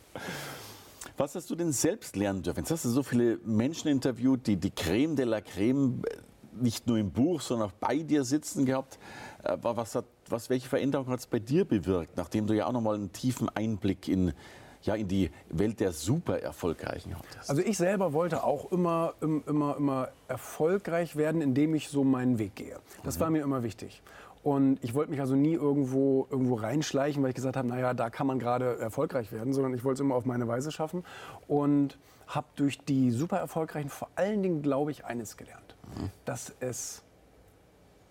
Was 1.17 1.35
hast 1.35 1.49
du 1.51 1.55
denn 1.55 1.71
selbst 1.71 2.15
lernen 2.15 2.41
dürfen? 2.41 2.59
Jetzt 2.59 2.71
hast 2.71 2.85
du 2.85 2.89
so 2.89 3.03
viele 3.03 3.37
Menschen 3.45 3.89
interviewt, 3.89 4.47
die 4.47 4.55
die 4.55 4.71
Creme 4.71 5.15
de 5.15 5.25
la 5.25 5.41
Creme 5.41 6.01
nicht 6.61 6.87
nur 6.87 6.97
im 6.97 7.11
Buch, 7.11 7.41
sondern 7.41 7.69
auch 7.69 7.73
bei 7.73 7.97
dir 7.97 8.23
sitzen 8.23 8.65
gehabt. 8.65 8.99
Äh, 9.43 9.57
was 9.61 9.95
hat, 9.95 10.05
was, 10.29 10.49
welche 10.49 10.67
Veränderung 10.67 11.07
hat 11.07 11.19
es 11.19 11.27
bei 11.27 11.39
dir 11.39 11.65
bewirkt, 11.65 12.17
nachdem 12.17 12.47
du 12.47 12.53
ja 12.53 12.67
auch 12.67 12.71
nochmal 12.71 12.95
einen 12.95 13.11
tiefen 13.11 13.49
Einblick 13.49 14.07
in, 14.07 14.33
ja, 14.83 14.95
in 14.95 15.07
die 15.07 15.31
Welt 15.49 15.79
der 15.79 15.91
super 15.91 16.39
Erfolgreichen 16.39 17.15
hattest? 17.15 17.49
Also 17.49 17.61
ich 17.61 17.77
selber 17.77 18.13
wollte 18.13 18.43
auch 18.43 18.71
immer, 18.71 19.13
immer, 19.21 19.75
immer 19.77 20.09
erfolgreich 20.27 21.15
werden, 21.15 21.41
indem 21.41 21.75
ich 21.75 21.89
so 21.89 22.03
meinen 22.03 22.39
Weg 22.39 22.55
gehe. 22.55 22.77
Das 23.03 23.17
mhm. 23.17 23.21
war 23.21 23.29
mir 23.29 23.43
immer 23.43 23.63
wichtig. 23.63 24.01
Und 24.43 24.81
ich 24.81 24.93
wollte 24.93 25.11
mich 25.11 25.19
also 25.19 25.35
nie 25.35 25.53
irgendwo, 25.53 26.27
irgendwo 26.29 26.55
reinschleichen, 26.55 27.21
weil 27.21 27.29
ich 27.29 27.35
gesagt 27.35 27.57
habe, 27.57 27.67
naja, 27.67 27.93
da 27.93 28.09
kann 28.09 28.27
man 28.27 28.39
gerade 28.39 28.79
erfolgreich 28.79 29.31
werden, 29.31 29.51
sondern 29.51 29.73
ich 29.73 29.83
wollte 29.83 29.95
es 29.95 30.05
immer 30.05 30.15
auf 30.15 30.25
meine 30.25 30.47
Weise 30.47 30.71
schaffen. 30.71 31.03
Und 31.47 31.97
habe 32.27 32.47
durch 32.55 32.77
die 32.79 33.11
super 33.11 33.37
erfolgreichen 33.37 33.89
vor 33.89 34.09
allen 34.15 34.43
Dingen, 34.43 34.61
glaube 34.61 34.91
ich, 34.91 35.05
eines 35.05 35.37
gelernt, 35.37 35.75
mhm. 35.97 36.09
dass 36.25 36.53
es 36.59 37.03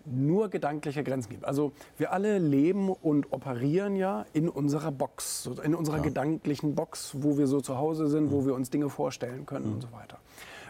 nur 0.05 0.49
gedankliche 0.49 1.03
Grenzen 1.03 1.29
gibt. 1.29 1.45
Also 1.45 1.73
wir 1.97 2.13
alle 2.13 2.37
leben 2.37 2.89
und 2.89 3.31
operieren 3.33 3.95
ja 3.95 4.25
in 4.33 4.47
unserer 4.47 4.91
Box, 4.91 5.49
in 5.63 5.75
unserer 5.75 5.97
ja. 5.97 6.03
gedanklichen 6.03 6.75
Box, 6.75 7.11
wo 7.17 7.37
wir 7.37 7.47
so 7.47 7.59
zu 7.61 7.77
Hause 7.77 8.07
sind, 8.07 8.25
mhm. 8.25 8.31
wo 8.31 8.45
wir 8.45 8.55
uns 8.55 8.69
Dinge 8.69 8.89
vorstellen 8.89 9.45
können 9.45 9.67
mhm. 9.67 9.73
und 9.73 9.81
so 9.81 9.91
weiter. 9.91 10.19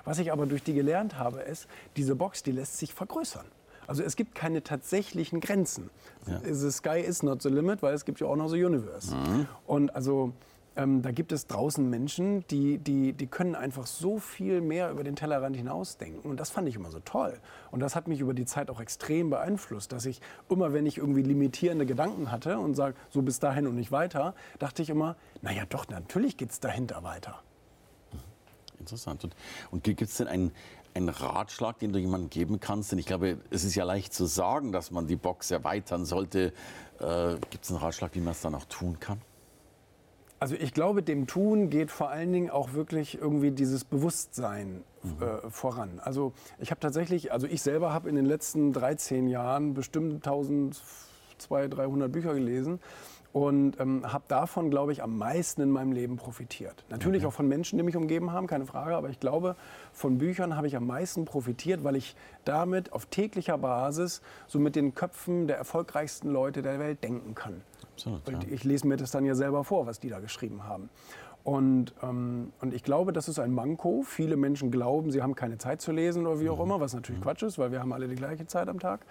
Was 0.05 0.19
ich 0.19 0.31
aber 0.31 0.45
durch 0.45 0.63
die 0.63 0.73
gelernt 0.73 1.19
habe, 1.19 1.41
ist, 1.41 1.67
diese 1.97 2.15
Box, 2.15 2.41
die 2.41 2.51
lässt 2.51 2.77
sich 2.77 2.93
vergrößern. 2.93 3.45
Also 3.87 4.03
es 4.03 4.15
gibt 4.15 4.35
keine 4.35 4.63
tatsächlichen 4.63 5.39
Grenzen. 5.39 5.89
Ja. 6.27 6.41
The 6.43 6.71
sky 6.71 6.99
is 6.99 7.23
not 7.23 7.41
the 7.41 7.49
limit, 7.49 7.81
weil 7.81 7.93
es 7.93 8.05
gibt 8.05 8.19
ja 8.19 8.27
auch 8.27 8.35
noch 8.35 8.49
the 8.49 8.63
universe. 8.63 9.15
Mhm. 9.15 9.47
Und 9.65 9.95
also 9.95 10.33
ähm, 10.77 11.01
da 11.01 11.11
gibt 11.11 11.31
es 11.31 11.47
draußen 11.47 11.89
Menschen, 11.89 12.45
die, 12.47 12.77
die, 12.77 13.13
die 13.13 13.27
können 13.27 13.55
einfach 13.55 13.87
so 13.87 14.19
viel 14.19 14.61
mehr 14.61 14.91
über 14.91 15.03
den 15.03 15.15
Tellerrand 15.15 15.57
hinausdenken. 15.57 16.29
Und 16.29 16.39
das 16.39 16.51
fand 16.51 16.69
ich 16.69 16.75
immer 16.75 16.91
so 16.91 16.99
toll. 16.99 17.39
Und 17.71 17.79
das 17.79 17.95
hat 17.95 18.07
mich 18.07 18.19
über 18.19 18.35
die 18.35 18.45
Zeit 18.45 18.69
auch 18.69 18.79
extrem 18.79 19.31
beeinflusst, 19.31 19.91
dass 19.91 20.05
ich 20.05 20.21
immer, 20.49 20.73
wenn 20.73 20.85
ich 20.85 20.99
irgendwie 20.99 21.23
limitierende 21.23 21.85
Gedanken 21.85 22.31
hatte 22.31 22.59
und 22.59 22.75
sage, 22.75 22.95
so 23.09 23.23
bis 23.23 23.39
dahin 23.39 23.65
und 23.65 23.75
nicht 23.75 23.91
weiter, 23.91 24.35
dachte 24.59 24.83
ich 24.83 24.89
immer, 24.89 25.15
naja 25.41 25.63
doch, 25.67 25.87
natürlich 25.89 26.37
geht 26.37 26.51
es 26.51 26.59
dahinter 26.59 27.03
weiter. 27.03 27.41
Interessant. 28.79 29.23
Und, 29.23 29.35
und 29.71 29.83
gibt 29.83 30.01
es 30.01 30.17
denn 30.17 30.27
einen, 30.27 30.51
einen 30.93 31.09
Ratschlag, 31.09 31.79
den 31.79 31.91
du 31.91 31.99
jemandem 31.99 32.29
geben 32.29 32.59
kannst? 32.59 32.91
Denn 32.91 32.99
ich 32.99 33.07
glaube, 33.07 33.39
es 33.49 33.63
ist 33.63 33.73
ja 33.73 33.83
leicht 33.83 34.13
zu 34.13 34.25
sagen, 34.25 34.71
dass 34.71 34.91
man 34.91 35.07
die 35.07 35.15
Box 35.15 35.49
erweitern 35.49 36.05
sollte. 36.05 36.53
Äh, 36.99 37.35
Gibt 37.49 37.63
es 37.63 37.71
einen 37.71 37.79
Ratschlag, 37.79 38.13
wie 38.13 38.21
man 38.21 38.33
es 38.33 38.41
dann 38.41 38.53
auch 38.53 38.65
tun 38.65 38.99
kann? 38.99 39.19
Also 40.39 40.55
ich 40.55 40.73
glaube, 40.73 41.01
dem 41.01 41.25
Tun 41.25 41.69
geht 41.69 41.89
vor 41.89 42.09
allen 42.09 42.31
Dingen 42.31 42.49
auch 42.49 42.73
wirklich 42.73 43.19
irgendwie 43.19 43.51
dieses 43.51 43.83
Bewusstsein 43.83 44.83
mhm. 45.03 45.23
äh, 45.23 45.49
voran. 45.49 45.99
Also 46.03 46.33
ich 46.59 46.69
habe 46.69 46.79
tatsächlich, 46.79 47.31
also 47.31 47.47
ich 47.47 47.61
selber 47.61 47.91
habe 47.91 48.07
in 48.09 48.15
den 48.15 48.25
letzten 48.25 48.71
13 48.71 49.27
Jahren 49.27 49.73
bestimmt 49.73 50.27
1200, 50.27 51.77
300 51.77 52.11
Bücher 52.11 52.33
gelesen 52.35 52.79
und 53.37 53.79
ähm, 53.79 54.11
habe 54.11 54.23
davon, 54.27 54.71
glaube 54.71 54.91
ich, 54.91 55.03
am 55.03 55.15
meisten 55.15 55.61
in 55.61 55.69
meinem 55.69 55.91
Leben 55.91 56.17
profitiert. 56.17 56.83
Natürlich 56.89 57.21
okay. 57.21 57.27
auch 57.27 57.33
von 57.33 57.47
Menschen, 57.47 57.77
die 57.77 57.83
mich 57.83 57.95
umgeben 57.95 58.31
haben, 58.31 58.47
keine 58.47 58.65
Frage, 58.65 58.95
aber 58.95 59.09
ich 59.09 59.19
glaube, 59.19 59.55
von 59.93 60.17
Büchern 60.17 60.55
habe 60.55 60.65
ich 60.65 60.75
am 60.75 60.87
meisten 60.87 61.25
profitiert, 61.25 61.83
weil 61.83 61.95
ich 61.95 62.15
damit 62.45 62.93
auf 62.93 63.05
täglicher 63.05 63.59
Basis 63.59 64.23
so 64.47 64.57
mit 64.57 64.75
den 64.75 64.95
Köpfen 64.95 65.45
der 65.45 65.57
erfolgreichsten 65.57 66.31
Leute 66.31 66.63
der 66.63 66.79
Welt 66.79 67.03
denken 67.03 67.35
kann. 67.35 67.61
Absolut, 67.93 68.27
ja. 68.27 68.39
Ich 68.49 68.63
lese 68.63 68.87
mir 68.87 68.97
das 68.97 69.11
dann 69.11 69.23
ja 69.23 69.35
selber 69.35 69.63
vor, 69.63 69.85
was 69.85 69.99
die 69.99 70.09
da 70.09 70.19
geschrieben 70.19 70.63
haben. 70.63 70.89
Und, 71.43 71.93
ähm, 72.01 72.53
und 72.59 72.73
ich 72.73 72.83
glaube, 72.83 73.13
das 73.13 73.29
ist 73.29 73.37
ein 73.37 73.53
Manko. 73.53 74.01
Viele 74.01 74.35
Menschen 74.35 74.71
glauben, 74.71 75.11
sie 75.11 75.21
haben 75.21 75.35
keine 75.35 75.59
Zeit 75.59 75.79
zu 75.79 75.91
lesen 75.91 76.25
oder 76.25 76.39
wie 76.39 76.49
auch 76.49 76.57
mhm. 76.57 76.63
immer, 76.63 76.79
was 76.79 76.95
natürlich 76.95 77.21
mhm. 77.21 77.25
Quatsch 77.25 77.43
ist, 77.43 77.59
weil 77.59 77.71
wir 77.71 77.81
haben 77.81 77.93
alle 77.93 78.07
die 78.07 78.15
gleiche 78.15 78.47
Zeit 78.47 78.67
am 78.67 78.79
Tag. 78.79 79.05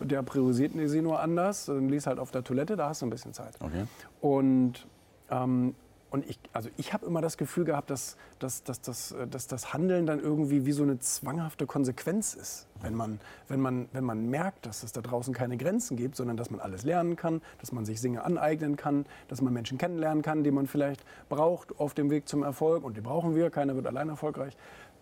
Der 0.00 0.22
priorisiert 0.22 0.72
sie 0.86 1.02
nur 1.02 1.20
anders. 1.20 1.66
Dann 1.66 1.88
liest 1.88 2.06
halt 2.06 2.18
auf 2.18 2.30
der 2.30 2.44
Toilette, 2.44 2.76
da 2.76 2.88
hast 2.88 3.02
du 3.02 3.06
ein 3.06 3.10
bisschen 3.10 3.32
Zeit. 3.32 3.54
Okay. 3.60 3.86
Und, 4.20 4.86
ähm, 5.30 5.74
und 6.10 6.28
ich, 6.28 6.38
also 6.52 6.68
ich 6.76 6.92
habe 6.92 7.06
immer 7.06 7.20
das 7.20 7.36
Gefühl 7.36 7.64
gehabt, 7.64 7.90
dass, 7.90 8.16
dass, 8.38 8.62
dass, 8.62 8.80
dass, 8.80 9.14
dass 9.30 9.46
das 9.48 9.72
Handeln 9.72 10.06
dann 10.06 10.20
irgendwie 10.20 10.64
wie 10.64 10.72
so 10.72 10.84
eine 10.84 11.00
zwanghafte 11.00 11.66
Konsequenz 11.66 12.34
ist. 12.34 12.68
Wenn 12.80 12.94
man, 12.94 13.18
wenn, 13.48 13.60
man, 13.60 13.88
wenn 13.92 14.04
man 14.04 14.30
merkt, 14.30 14.66
dass 14.66 14.84
es 14.84 14.92
da 14.92 15.00
draußen 15.00 15.34
keine 15.34 15.56
Grenzen 15.56 15.96
gibt, 15.96 16.14
sondern 16.14 16.36
dass 16.36 16.50
man 16.50 16.60
alles 16.60 16.84
lernen 16.84 17.16
kann, 17.16 17.42
dass 17.60 17.72
man 17.72 17.84
sich 17.84 18.00
Dinge 18.00 18.22
aneignen 18.22 18.76
kann, 18.76 19.06
dass 19.28 19.42
man 19.42 19.52
Menschen 19.52 19.78
kennenlernen 19.78 20.22
kann, 20.22 20.44
die 20.44 20.50
man 20.50 20.66
vielleicht 20.66 21.04
braucht 21.28 21.80
auf 21.80 21.94
dem 21.94 22.10
Weg 22.10 22.28
zum 22.28 22.42
Erfolg. 22.42 22.84
Und 22.84 22.96
die 22.96 23.00
brauchen 23.00 23.34
wir, 23.34 23.50
keiner 23.50 23.74
wird 23.74 23.86
allein 23.86 24.08
erfolgreich. 24.08 24.56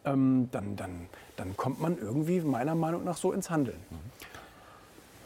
Ähm, 0.04 0.48
dann, 0.50 0.76
dann, 0.76 1.08
dann 1.36 1.56
kommt 1.56 1.80
man 1.80 1.98
irgendwie 1.98 2.40
meiner 2.40 2.74
Meinung 2.74 3.04
nach 3.04 3.16
so 3.16 3.32
ins 3.32 3.50
Handeln. 3.50 3.78
Mhm. 3.90 3.96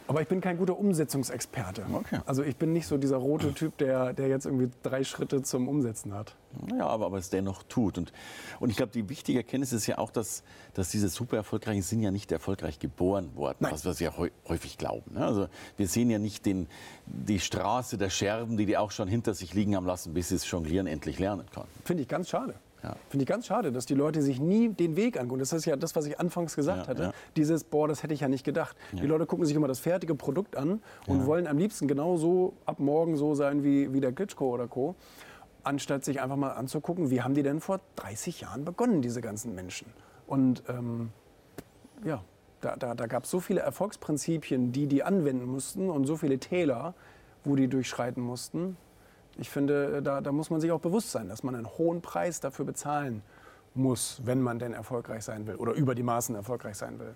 Aber 0.08 0.22
ich 0.22 0.28
bin 0.28 0.40
kein 0.40 0.56
guter 0.56 0.78
Umsetzungsexperte. 0.78 1.86
Okay. 1.92 2.20
Also 2.26 2.42
ich 2.42 2.56
bin 2.56 2.72
nicht 2.72 2.86
so 2.86 2.96
dieser 2.96 3.16
rote 3.16 3.52
Typ, 3.54 3.76
der, 3.78 4.12
der 4.12 4.28
jetzt 4.28 4.46
irgendwie 4.46 4.70
drei 4.82 5.04
Schritte 5.04 5.42
zum 5.42 5.68
Umsetzen 5.68 6.14
hat. 6.14 6.36
Ja, 6.78 6.86
aber, 6.86 7.06
aber 7.06 7.18
es 7.18 7.30
dennoch 7.30 7.62
tut. 7.64 7.98
Und, 7.98 8.12
und 8.60 8.70
ich 8.70 8.76
glaube, 8.76 8.92
die 8.92 9.08
wichtige 9.08 9.38
Erkenntnis 9.38 9.72
ist 9.72 9.86
ja 9.86 9.98
auch, 9.98 10.10
dass, 10.10 10.42
dass 10.74 10.90
diese 10.90 11.08
super 11.08 11.36
erfolgreichen 11.36 11.82
sind 11.82 12.02
ja 12.02 12.10
nicht 12.10 12.32
erfolgreich 12.32 12.78
geboren 12.78 13.34
worden, 13.34 13.58
Nein. 13.60 13.72
was 13.72 13.84
wir 13.84 13.94
ja 13.94 14.12
häufig 14.48 14.78
glauben. 14.78 15.14
Ne? 15.14 15.24
Also 15.24 15.48
wir 15.76 15.88
sehen 15.88 16.08
ja 16.08 16.18
nicht 16.18 16.46
den, 16.46 16.68
die 17.06 17.40
Straße 17.40 17.98
der 17.98 18.10
Scherben, 18.10 18.56
die 18.56 18.66
die 18.66 18.76
auch 18.76 18.90
schon 18.90 19.08
hinter 19.08 19.34
sich 19.34 19.54
liegen 19.54 19.76
haben 19.76 19.86
lassen, 19.86 20.14
bis 20.14 20.28
sie 20.28 20.36
es 20.36 20.50
jonglieren 20.50 20.86
endlich 20.86 21.18
lernen 21.18 21.46
konnten. 21.52 21.70
Finde 21.84 22.02
ich 22.02 22.08
ganz 22.08 22.28
schade. 22.28 22.54
Ja. 22.82 22.96
Finde 23.08 23.24
ich 23.24 23.28
ganz 23.28 23.46
schade, 23.46 23.72
dass 23.72 23.86
die 23.86 23.94
Leute 23.94 24.22
sich 24.22 24.40
nie 24.40 24.68
den 24.68 24.96
Weg 24.96 25.18
angucken. 25.18 25.40
Das 25.40 25.52
ist 25.52 25.64
ja 25.64 25.76
das, 25.76 25.96
was 25.96 26.06
ich 26.06 26.20
anfangs 26.20 26.54
gesagt 26.54 26.82
ja, 26.82 26.88
hatte. 26.88 27.02
Ja. 27.02 27.12
Dieses, 27.36 27.64
boah, 27.64 27.88
das 27.88 28.02
hätte 28.02 28.14
ich 28.14 28.20
ja 28.20 28.28
nicht 28.28 28.44
gedacht. 28.44 28.76
Die 28.92 29.06
Leute 29.06 29.26
gucken 29.26 29.46
sich 29.46 29.56
immer 29.56 29.68
das 29.68 29.78
fertige 29.78 30.14
Produkt 30.14 30.56
an 30.56 30.82
und 31.06 31.26
wollen 31.26 31.46
am 31.46 31.58
liebsten 31.58 31.88
genauso 31.88 32.54
ab 32.64 32.78
morgen 32.78 33.16
so 33.16 33.34
sein 33.34 33.64
wie, 33.64 33.92
wie 33.92 34.00
der 34.00 34.12
Klitschko 34.12 34.52
oder 34.54 34.68
Co. 34.68 34.94
Anstatt 35.62 36.04
sich 36.04 36.20
einfach 36.20 36.36
mal 36.36 36.52
anzugucken, 36.52 37.10
wie 37.10 37.22
haben 37.22 37.34
die 37.34 37.42
denn 37.42 37.60
vor 37.60 37.80
30 37.96 38.42
Jahren 38.42 38.64
begonnen, 38.64 39.02
diese 39.02 39.20
ganzen 39.20 39.54
Menschen. 39.54 39.88
Und 40.26 40.62
ähm, 40.68 41.10
ja, 42.04 42.22
da, 42.60 42.76
da, 42.76 42.94
da 42.94 43.06
gab 43.06 43.24
es 43.24 43.30
so 43.30 43.40
viele 43.40 43.60
Erfolgsprinzipien, 43.60 44.70
die 44.70 44.86
die 44.86 45.02
anwenden 45.02 45.46
mussten 45.46 45.90
und 45.90 46.06
so 46.06 46.16
viele 46.16 46.38
Täler, 46.38 46.94
wo 47.42 47.56
die 47.56 47.68
durchschreiten 47.68 48.22
mussten 48.22 48.76
ich 49.38 49.50
finde, 49.50 50.02
da, 50.02 50.20
da 50.20 50.32
muss 50.32 50.50
man 50.50 50.60
sich 50.60 50.72
auch 50.72 50.80
bewusst 50.80 51.10
sein, 51.10 51.28
dass 51.28 51.42
man 51.42 51.54
einen 51.54 51.66
hohen 51.66 52.00
Preis 52.00 52.40
dafür 52.40 52.64
bezahlen 52.64 53.22
muss, 53.74 54.20
wenn 54.24 54.40
man 54.40 54.58
denn 54.58 54.72
erfolgreich 54.72 55.24
sein 55.24 55.46
will 55.46 55.56
oder 55.56 55.72
über 55.72 55.94
die 55.94 56.02
Maßen 56.02 56.34
erfolgreich 56.34 56.76
sein 56.76 56.98
will. 56.98 57.14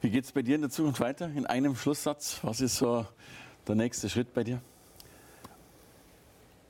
Wie 0.00 0.10
geht 0.10 0.24
es 0.24 0.32
bei 0.32 0.42
dir 0.42 0.56
in 0.56 0.62
der 0.62 0.70
Zukunft 0.70 1.00
weiter? 1.00 1.30
In 1.34 1.46
einem 1.46 1.76
Schlusssatz, 1.76 2.40
was 2.42 2.60
ist 2.60 2.76
so 2.76 3.06
der 3.66 3.76
nächste 3.76 4.08
Schritt 4.08 4.34
bei 4.34 4.44
dir? 4.44 4.60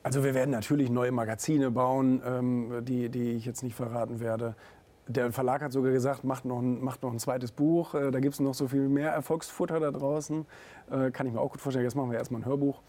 Also 0.03 0.25
wir 0.25 0.35
werden 0.35 0.51
natürlich 0.51 0.91
neue 0.91 1.13
Magazine 1.13 1.71
bauen, 1.71 2.21
ähm, 2.27 2.85
die, 2.85 3.09
die 3.09 3.33
ich 3.33 3.47
jetzt 3.47 3.63
nicht 3.63 3.75
verraten 3.75 4.21
werde. 4.21 4.55
Der 5.07 5.33
Verlag 5.33 5.63
hat 5.63 5.73
sogar 5.73 5.93
gesagt, 5.93 6.25
macht 6.25 6.45
noch 6.45 6.61
ein, 6.61 6.83
macht 6.83 7.03
noch 7.03 7.13
ein 7.13 7.19
zweites 7.19 7.53
Buch. 7.53 7.95
Äh, 7.95 8.11
da 8.11 8.21
gibt 8.21 8.35
es 8.35 8.41
noch 8.41 8.55
so 8.55 8.69
viel 8.69 8.89
mehr 8.89 9.13
Erfolgsfutter 9.13 9.81
da 9.81 9.91
draußen. 9.91 10.45
Äh, 10.91 11.11
kann 11.11 11.27
ich 11.27 11.33
mir 11.33 11.41
auch 11.41 11.53
gut 11.53 11.61
vorstellen. 11.61 11.85
Jetzt 11.85 11.95
machen 11.95 12.11
wir 12.11 12.19
erstmal 12.19 12.43
ein 12.43 12.47
Hörbuch. 12.47 12.81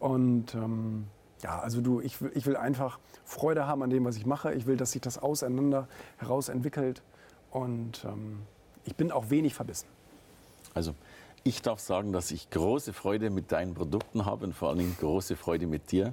Und 0.00 0.54
ähm, 0.54 1.06
ja, 1.42 1.58
also 1.58 1.80
du, 1.80 2.00
ich 2.00 2.20
will, 2.20 2.32
ich 2.34 2.46
will 2.46 2.56
einfach 2.56 2.98
Freude 3.24 3.66
haben 3.66 3.82
an 3.82 3.90
dem, 3.90 4.04
was 4.04 4.16
ich 4.16 4.26
mache. 4.26 4.52
Ich 4.54 4.66
will, 4.66 4.76
dass 4.76 4.92
sich 4.92 5.02
das 5.02 5.18
auseinander 5.18 5.88
heraus 6.18 6.48
entwickelt. 6.48 7.02
Und 7.50 8.04
ähm, 8.04 8.40
ich 8.84 8.96
bin 8.96 9.10
auch 9.10 9.30
wenig 9.30 9.54
verbissen. 9.54 9.88
Also 10.74 10.94
ich 11.44 11.62
darf 11.62 11.80
sagen, 11.80 12.12
dass 12.12 12.30
ich 12.30 12.50
große 12.50 12.92
Freude 12.92 13.30
mit 13.30 13.52
deinen 13.52 13.74
Produkten 13.74 14.24
habe 14.24 14.46
und 14.46 14.52
vor 14.52 14.68
allen 14.68 14.78
Dingen 14.78 14.96
große 14.98 15.36
Freude 15.36 15.66
mit 15.66 15.92
dir. 15.92 16.12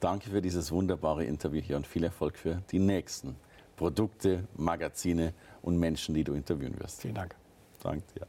Danke 0.00 0.30
für 0.30 0.42
dieses 0.42 0.70
wunderbare 0.70 1.24
Interview 1.24 1.62
hier 1.62 1.76
und 1.76 1.86
viel 1.86 2.04
Erfolg 2.04 2.36
für 2.36 2.62
die 2.70 2.78
nächsten 2.78 3.36
Produkte, 3.76 4.46
Magazine 4.56 5.32
und 5.62 5.78
Menschen, 5.78 6.14
die 6.14 6.24
du 6.24 6.34
interviewen 6.34 6.78
wirst. 6.78 7.00
Vielen 7.00 7.14
Dank. 7.14 7.34
Danke 7.82 8.04
dir. 8.14 8.26